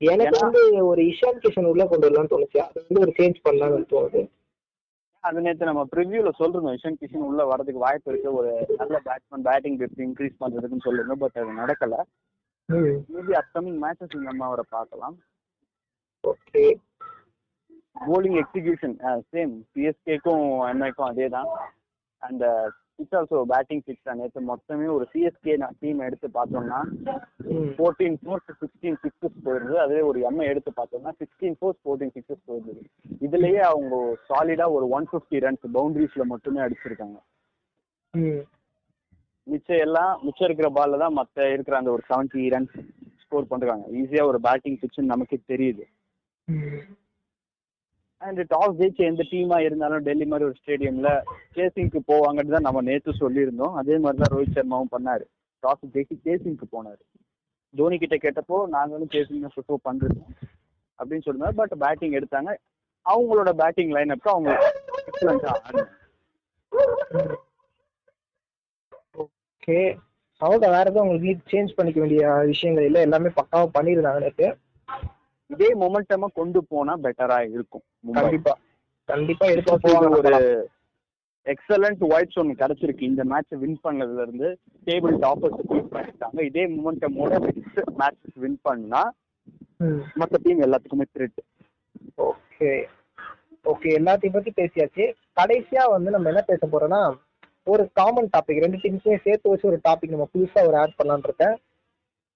எனக்கு 0.00 0.38
வந்து 0.38 0.86
ஒரு 0.86 1.02
இஷான் 1.02 1.38
கிஷன் 1.42 1.64
உள்ள 1.64 1.84
கொண்டு 1.86 2.10
வரலாம்னு 2.10 2.32
தோணுச்சு. 2.34 2.58
அது 2.58 2.84
வந்து 2.88 3.00
ஒரு 3.00 3.12
சேஞ்ச் 3.18 3.38
பண்ணலாம்னு 3.44 3.86
தோணுது. 3.92 4.20
அது 5.20 5.40
நேற்று 5.40 5.64
நம்ம 5.64 5.86
ப்ரிவியூல 5.96 6.30
சொல்றோம் 6.38 6.76
இஷன் 6.76 6.96
கிஷன் 7.00 7.26
உள்ள 7.28 7.56
வரதுக்கு 7.56 7.82
வாய்ப்பு 7.84 8.12
இருக்கு. 8.12 8.34
ஒரு 8.34 8.66
நல்ல 8.76 9.00
பேட்ஸ்மேன் 9.04 9.42
பேட்டிங் 9.42 9.78
டெப்த் 9.78 10.04
இன்க்ரீஸ் 10.06 10.40
பண்றதுக்குன்னு 10.40 10.84
சொல்லிருந்தோம் 10.84 11.22
பட் 11.24 11.38
அது 11.42 11.52
நடக்கல. 11.52 12.02
ம். 12.64 12.98
மேபி 13.14 13.40
அப்கமிங் 13.40 13.78
மேட்சஸ் 13.84 14.16
நம்ம 14.16 14.44
அவரை 14.44 14.64
பார்க்கலாம். 14.68 15.16
ஓகே 16.24 16.74
போலிங் 18.06 18.38
எக்ஸிகியூஷன் 18.42 18.96
சேம் 19.32 19.54
சிஎஸ்கேக்கும் 19.72 20.44
எம்ஐக்கும் 20.72 21.10
அதே 21.10 21.26
தான் 21.36 21.48
and 22.22 22.44
pitch 22.98 23.14
also 23.18 23.40
batting 23.50 23.82
pitch 23.86 24.06
தான். 24.06 24.18
நேற்று 24.20 24.40
மொத்தமே 24.48 24.86
ஒரு 24.94 25.04
சிஎஸ்கே 25.12 25.52
டீம் 25.82 26.00
எடுத்து 26.06 26.28
பார்த்தோம்னா 26.36 26.80
ஃபோர்டீன் 27.76 28.16
ஃபோர்ஸ் 28.22 28.48
சிக்ஸ்டீன் 28.62 28.98
சிக்ஸஸ் 29.04 29.36
போயிருது 29.46 29.76
அதே 29.84 30.00
ஒரு 30.08 30.20
எம்ஐ 30.30 30.46
எடுத்து 30.52 30.72
பார்த்தோம்னா 30.78 31.12
சிக்ஸ்டீன் 31.20 31.56
ஃபோர்ஸ் 31.60 31.80
ஃபோர்டீன் 31.82 32.14
சிக்ஸஸ் 32.16 32.42
போயிருது 32.48 32.82
இதுலயே 33.26 33.62
அவங்க 33.70 33.96
சாலிடா 34.30 34.66
ஒரு 34.76 34.88
ஒன் 34.98 35.08
ஃபிஃப்டி 35.12 35.42
ரன்ஸ் 35.46 35.66
பவுண்டரிஸ்ல 35.76 36.26
மட்டுமே 36.32 36.62
அடிச்சிருக்காங்க. 36.66 37.18
மிச்சம் 39.46 39.82
எல்லாம் 39.84 40.12
மிச்சம் 40.24 40.46
இருக்கிற 40.48 40.68
பால்ல 40.78 40.98
தான் 41.02 41.16
மற்ற 41.18 41.46
இருக்கிற 41.52 41.76
அந்த 41.78 41.90
ஒரு 41.96 42.02
செவன்ட்டி 42.08 42.42
ரன்ஸ் 42.54 42.74
ஸ்கோர் 43.22 43.50
பண்றாங்க 43.52 43.84
ஈஸியா 44.00 44.24
ஒரு 44.30 44.38
பேட்டிங் 44.46 44.80
பிச்சுன்னு 44.82 45.12
நமக்கே 45.12 45.38
தெரியுது. 45.52 45.84
அண்ட் 48.22 48.40
டாஸ் 48.52 48.76
ஜெயிச்சு 48.78 49.02
எந்த 49.10 49.22
டீமா 49.32 49.58
இருந்தாலும் 49.66 50.04
டெல்லி 50.06 50.26
மாதிரி 50.30 50.46
ஒரு 50.48 50.56
ஸ்டேடியம்ல 50.60 51.10
சேசிங்க்கு 51.56 52.00
போவாங்கன்னு 52.10 52.54
தான் 52.54 52.66
நம்ம 52.68 52.80
நேற்று 52.88 53.20
சொல்லியிருந்தோம். 53.22 53.74
அதே 53.80 53.96
மாதிரி 54.04 54.20
தான் 54.22 54.32
ரோஹித் 54.34 54.56
சர்மாவும் 54.58 54.92
பண்ணாரு. 54.94 55.24
டாஸ் 55.62 55.92
ஜெயிச்சு 55.94 56.16
சேசிங்க்கு 56.26 56.66
போனாரு. 56.76 57.02
தோனி 57.74 57.96
கிட்ட 58.02 58.16
கேட்டப்போ 58.24 58.58
நாங்களும் 58.76 59.12
சேசிங் 59.14 59.44
தான் 59.44 59.54
ப்ரிஃபர் 59.56 59.86
பண்றோம் 59.88 60.32
அப்படின்னு 60.98 61.24
சொல்லியிருந்தாரு. 61.26 61.58
பட் 61.62 61.74
பேட்டிங் 61.84 62.16
எடுத்தாங்க. 62.20 62.52
அவங்களோட 63.06 63.50
பேட்டிங் 63.62 63.92
லைன் 63.96 64.14
அப் 64.14 64.28
அவங்க 64.34 64.50
எக்ஸலண்டா 65.08 65.52
ஓகே 69.22 69.78
அவ்வளோ 70.40 70.68
வேற 70.74 70.84
எதுவும் 70.88 71.04
உங்களுக்கு 71.04 71.50
சேஞ்ச் 71.52 71.76
பண்ணிக்க 71.76 71.98
வேண்டிய 72.02 72.22
விஷயங்கள் 72.50 72.86
இல்லை? 72.88 73.00
எல்லாமே 73.06 73.30
பக்காவாக 73.38 73.68
பண்ணியிருந்தாங்க 73.76 74.20
நேற்று 74.24 74.48
இதே 75.52 75.68
மொமெண்டமா 75.82 76.28
கொண்டு 76.38 76.60
போனா 76.70 76.94
பெட்டரா 77.04 77.38
இருக்கும். 77.54 77.84
கண்டிப்பா. 78.18 78.52
கண்டிப்பா 79.12 79.46
எடுத்து 79.52 79.92
ஒரு 80.18 80.32
எக்ஸலண்ட் 81.52 82.02
ஒயிட்ஸ் 82.12 82.38
ஒன்று 82.40 82.60
கிடைச்சிருக்கு. 82.62 83.04
இந்த 83.10 83.22
மேட்ச் 83.30 83.54
வின் 83.62 83.78
பண்ணதுல 83.86 84.24
இருந்து 84.26 84.48
டேபிள் 84.88 85.14
டாப்பர்ஸ் 85.24 85.62
வின் 85.70 85.88
பண்ணிட்டாங்க. 85.94 86.40
இதே 86.48 86.64
மொமெண்டமோட 86.74 87.38
நெக்ஸ்ட் 87.46 87.80
மேட்ச் 88.00 88.36
வின் 88.42 88.58
பண்ணா 88.68 89.02
மற்ற 90.20 90.34
டீம் 90.44 90.64
எல்லாத்துக்குமே 90.66 91.06
த்ரெட் 91.14 91.40
ஓகே. 92.28 92.70
ஓகே 93.72 93.88
எல்லாத்தையும் 94.00 94.36
பத்தி 94.36 94.52
பேசியாச்சு. 94.60 95.04
கடைசியா 95.40 95.82
வந்து 95.94 96.10
நம்ம 96.14 96.28
என்ன 96.32 96.42
பேச 96.50 96.68
போறோம்னா 96.72 97.00
ஒரு 97.72 97.84
காமன் 97.98 98.30
டாபிக் 98.34 98.62
ரெண்டு 98.64 98.78
டீம்ஸுமே 98.82 99.16
சேர்த்து 99.24 99.50
வச்சு 99.50 99.68
ஒரு 99.70 99.78
டாபிக் 99.88 100.14
நம்ம 100.14 100.26
புதுசா 100.34 100.60
ஒரு 100.68 100.76
ஆட் 100.82 100.98
பண்ணலாம்னு 100.98 101.28
இருக்கேன். 101.28 101.56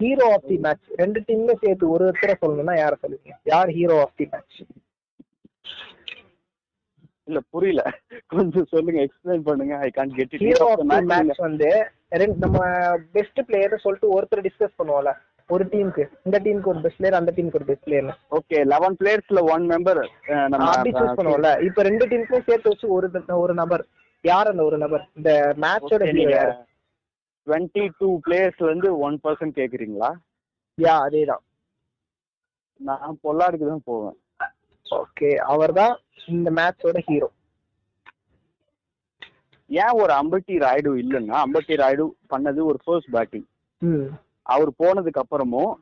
ஹீரோ 0.03 0.29
ஆஃப் 0.37 0.47
தி 0.53 0.59
மேட்ச் 0.67 0.87
ரெண்டு 1.03 1.21
டீமுமே 1.29 1.57
சேர்த்து 1.65 1.93
ஒரு 1.95 2.05
ஒருத்தரை 2.09 2.37
சொல்லணும்னா 2.43 2.77
யாரை 2.83 2.97
சொல்லுவீங்க? 3.03 3.35
யார் 3.53 3.73
ஹீரோ 3.79 3.99
ஆஃப் 4.05 4.17
தி 4.21 4.27
மேட்ச் 4.33 4.61
இல்ல 7.29 7.41
புரியல. 7.55 7.83
கொஞ்சம் 8.33 8.71
சொல்லுங்க 8.71 8.99
எக்ஸ்பிளைன் 9.07 9.45
பண்ணுங்க. 9.49 9.75
I 9.87 9.89
can't 9.99 10.15
get 10.17 10.33
it 10.37 10.43
hero 10.47 10.67
of 10.73 10.81
the 10.93 11.03
match 11.11 11.43
வந்து 11.49 11.69
ரெண்டு 12.23 12.39
நம்ம 12.45 12.59
பெஸ்ட் 13.17 13.41
பிளேயர் 13.51 13.83
சொல்லிட்டு 13.85 14.15
ஒருத்தர் 14.17 14.47
டிஸ்கஸ் 14.47 14.79
பண்ணுவோம்ல. 14.81 15.13
ஒரு 15.51 15.65
டீமுக்கு 15.73 16.05
இந்த 16.27 16.37
டீமுக்கு 16.45 16.71
ஒரு 16.73 16.81
பெஸ்ட் 16.85 16.99
பிளேயர் 17.01 17.19
அந்த 17.21 17.33
டீமுக்கு 17.37 17.59
ஒரு 17.61 17.69
பெஸ்ட் 17.71 17.87
பிளேயர் 17.89 18.11
ஓகே 18.39 18.59
லெவன் 18.73 18.97
பிளேயர்ஸ்ல 19.01 19.41
ஒன் 19.55 19.65
மெம்பர் 19.73 20.01
நம்ம 20.53 20.69
அப்படி 20.75 20.93
சூஸ் 20.99 21.17
பண்ணுவோம்ல. 21.19 21.51
இப்ப 21.69 21.83
ரெண்டு 21.89 22.05
டீமுக்குமே 22.11 22.43
சேர்த்து 22.49 22.73
வச்சு 22.73 22.89
ஒரு 22.97 23.09
ஒரு 23.45 23.55
நபர் 23.63 23.85
யார் 24.25 24.51
அந்த 24.53 24.63
ஒரு 24.69 24.77
நபர் 24.85 25.05
இந்த 25.19 25.31
மேட்சோட 25.65 26.03
ஹீரோ 26.17 26.33
யாரு? 26.37 26.53
டுவெண்ட்டி 27.47 27.85
டூ 28.01 28.09
பிளேயர்ஸ்ல 28.25 28.69
இருந்து 28.69 28.89
ஒன் 29.07 29.17
பர்சன்ட் 29.25 29.59
கேக்குறீங்களா? 29.61 30.11
யா 30.79 30.95
அதேதான். 31.07 31.45
நான் 32.81 33.23
பொல்லாடுக்கு 33.25 33.67
தான் 33.67 33.87
போவேன். 33.91 34.17
ஓகே 34.87 35.29
அவர்தான் 35.53 35.95
இந்த 36.29 36.49
மேட்சோட 36.59 36.99
ஹீரோ 37.09 37.29
ஏன் 39.71 39.99
ஒரு 40.03 40.13
அம்பட்டி 40.13 40.55
ராய்டு 40.65 40.91
இல்லைன்னா 41.03 41.37
அம்பட்டி 41.45 41.75
ராய்டு 41.83 42.05
பண்ணது 42.33 42.61
ஒரு 42.71 42.79
ஃபர்ஸ்ட் 42.85 43.13
பேட்டிங் 43.15 43.47
அவர் 44.47 44.71
போனதுக்கு 44.81 45.23
அப்புறமும் 45.23 45.73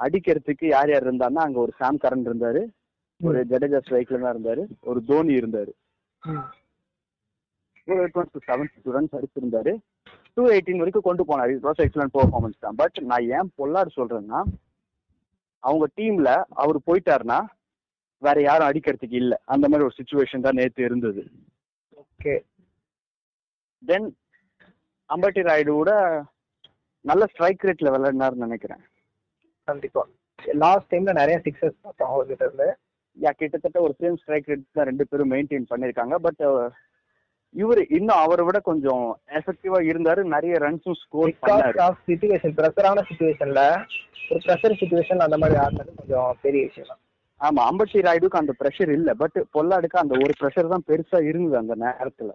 அடிக்கிறதுக்கு 0.00 0.66
யார் 0.68 0.90
யார் 0.92 1.06
இருந்தாருன்னா 1.06 1.44
அங்க 1.46 1.58
ஒரு 1.60 1.72
சாம் 1.80 2.02
கரன் 2.02 2.26
இருந்தாரு 2.28 2.62
ஒரு 3.20 3.40
ஜடேஜா 3.50 3.78
ஸ்ட்ரைக்ல 3.82 4.20
தான் 4.20 4.34
இருந்தாரு 4.34 4.62
ஒரு 4.82 5.00
தோனி 5.08 5.32
இருந்தாரு. 5.40 5.72
ஒரு 7.88 8.06
டுவெண்ட்டி 8.14 8.40
செவன் 8.46 8.70
ரன்ஸ் 8.96 9.16
அடிச்சிருந்தாரு. 9.18 9.72
டூ 10.36 10.42
எயிட்டீன் 10.54 10.80
வரைக்கும் 10.82 11.06
கொண்டு 11.08 11.22
போனாரு. 11.28 11.52
இட் 11.56 11.66
வாஸ் 11.68 11.82
எக்ஸலன்ட் 11.84 12.14
பெர்ஃபார்மன்ஸ் 12.16 12.62
தான். 12.64 12.78
பட் 12.80 12.96
நான் 13.10 13.28
ஏன் 13.36 13.50
பொல்லாடு 13.58 13.90
சொல்றேன்னா 13.98 14.40
அவங்க 15.62 15.86
டீம்ல 15.98 16.30
அவர் 16.62 16.78
போயிட்டாருன்னா 16.88 17.38
வேற 18.22 18.36
யாரும் 18.48 18.68
அடிக்கிறதுக்கு 18.68 19.16
இல்ல. 19.22 19.34
அந்த 19.52 19.64
மாதிரி 19.68 19.86
ஒரு 19.88 19.96
சுச்சுவேஷன் 19.98 20.44
தான் 20.46 20.58
நேத்து 20.60 20.82
இருந்தது. 20.88 21.22
ஓகே 22.02 22.34
தென் 23.82 24.08
அம்பட்டி 25.10 25.42
ராய்டுவோட 25.48 25.90
நல்ல 27.04 27.24
ஸ்ட்ரைக் 27.32 27.66
ரேட்ல 27.68 27.90
விளையாடினாருன்னு 27.94 28.46
நினைக்கிறேன். 28.46 28.82
கண்டிப்பா. 29.68 30.02
லாஸ்ட் 30.62 30.90
டைம்ல 30.92 31.12
நிறைய 31.20 31.36
சிக்ஸஸ் 31.44 31.82
பார்த்தோம் 31.84 32.12
அவர்கிட்ட 32.14 32.44
இருந்து. 32.48 32.68
யா 33.16 33.30
கிட்டத்தட்ட 33.40 33.78
ஒரு 33.86 33.94
சேம் 34.00 34.18
ஸ்ட்ரைக் 34.22 34.48
ரேட் 34.50 34.64
தான் 34.78 34.88
ரெண்டு 34.90 35.04
பேரும் 35.10 35.32
மெயின்டைன் 35.34 35.70
பண்ணிருக்காங்க 35.70 36.16
பட் 36.26 36.42
இவரு 37.56 37.82
இன்னும் 37.96 38.22
அவரை 38.22 38.42
விட 38.46 38.58
கொஞ்சம் 38.68 39.04
எஃபெக்டிவா 39.38 39.78
இருந்தாரு. 39.90 40.22
நிறைய 40.34 40.54
ரன்ஸும் 40.64 40.98
ஸ்கோர் 41.02 41.32
பண்ணாரு. 41.42 41.78
சுச்சுவேஷன் 42.08 42.54
ப்ரெஷரான 42.58 43.04
சுச்சுவேஷன்ல 43.08 43.62
ஒரு 44.30 44.40
ப்ரெஷர் 44.46 44.78
சுச்சுவேஷன் 44.80 45.24
அந்த 45.26 45.36
மாதிரி 45.42 45.58
ஆடினது 45.64 45.98
கொஞ்சம் 46.00 46.30
பெரிய 46.44 46.62
விஷயம் 46.68 46.90
தான். 46.92 47.02
ஆமா 47.40 47.62
அம்பட்டி 47.70 48.04
ராய்டுக்கு 48.06 48.40
அந்த 48.40 48.52
ப்ரெஷர் 48.60 48.90
இல்ல. 48.98 49.10
பட் 49.22 49.38
பொல்லாடுக்கு 49.54 50.02
அந்த 50.02 50.14
ஒரு 50.24 50.34
ப்ரெஷர் 50.40 50.72
தான் 50.74 50.86
பெருசா 50.90 51.18
இருந்தது 51.30 51.56
அந்த 51.62 51.74
நேரத்துல. 51.84 52.30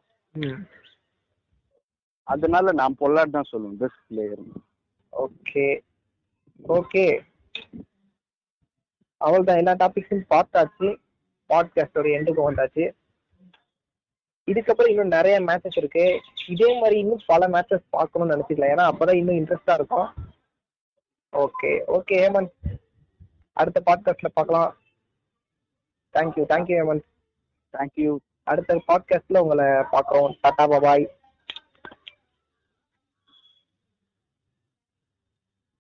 அதனால 2.28 2.72
நான் 2.82 3.00
பொல்லாடு 3.00 3.32
தான் 3.38 3.52
சொல்லுவேன் 3.52 3.80
பெஸ்ட் 3.84 4.04
பிளேயர் 4.10 4.44
ஓகே. 5.14 5.68
ஓகே. 6.78 7.06
அவள் 9.22 9.48
தான் 9.48 9.60
எல்லா 9.62 9.74
டாபிக்ஸும் 9.82 10.26
பார்த்தாச்சு. 10.36 10.90
பாட்காஸ்டோட 11.50 12.08
எண்டுக்கு 12.18 12.48
வந்தாச்சு. 12.48 12.86
இதுக்கப்புறம் 14.46 14.90
இன்னும் 14.90 15.08
நிறைய 15.08 15.40
மேட்சஸ் 15.42 15.78
இருக்கு. 15.78 16.22
இதே 16.48 16.80
மாதிரி 16.80 17.00
இன்னும் 17.00 17.22
பல 17.26 17.48
மேட்சஸ் 17.48 17.84
பார்க்கணும்னு 17.90 18.36
நினைச்சிக்கலாம் 18.36 18.72
ஏன்னா 18.74 18.92
அப்பதான் 18.92 19.16
இன்னும் 19.16 19.36
இன்ட்ரெஸ்டா 19.36 19.74
இருக்கும். 19.74 20.14
Okay 21.32 21.82
okay 21.88 22.12
Hemant. 22.12 22.80
அடுத்த 23.54 23.82
பாட்காஸ்ட்ல 23.86 24.28
பார்க்கலாம். 24.34 24.76
Thank you 26.14 26.44
thank you 26.50 26.78
Hemant. 26.80 27.04
தேங்க்யூ 27.78 28.18
அடுத்த 28.44 28.82
பாட்காஸ்ட்ல 28.88 29.38
உங்களை 29.38 29.66
பார்க்குறோம். 29.66 30.38
டாடா 30.42 30.80
பாய் 30.80 31.10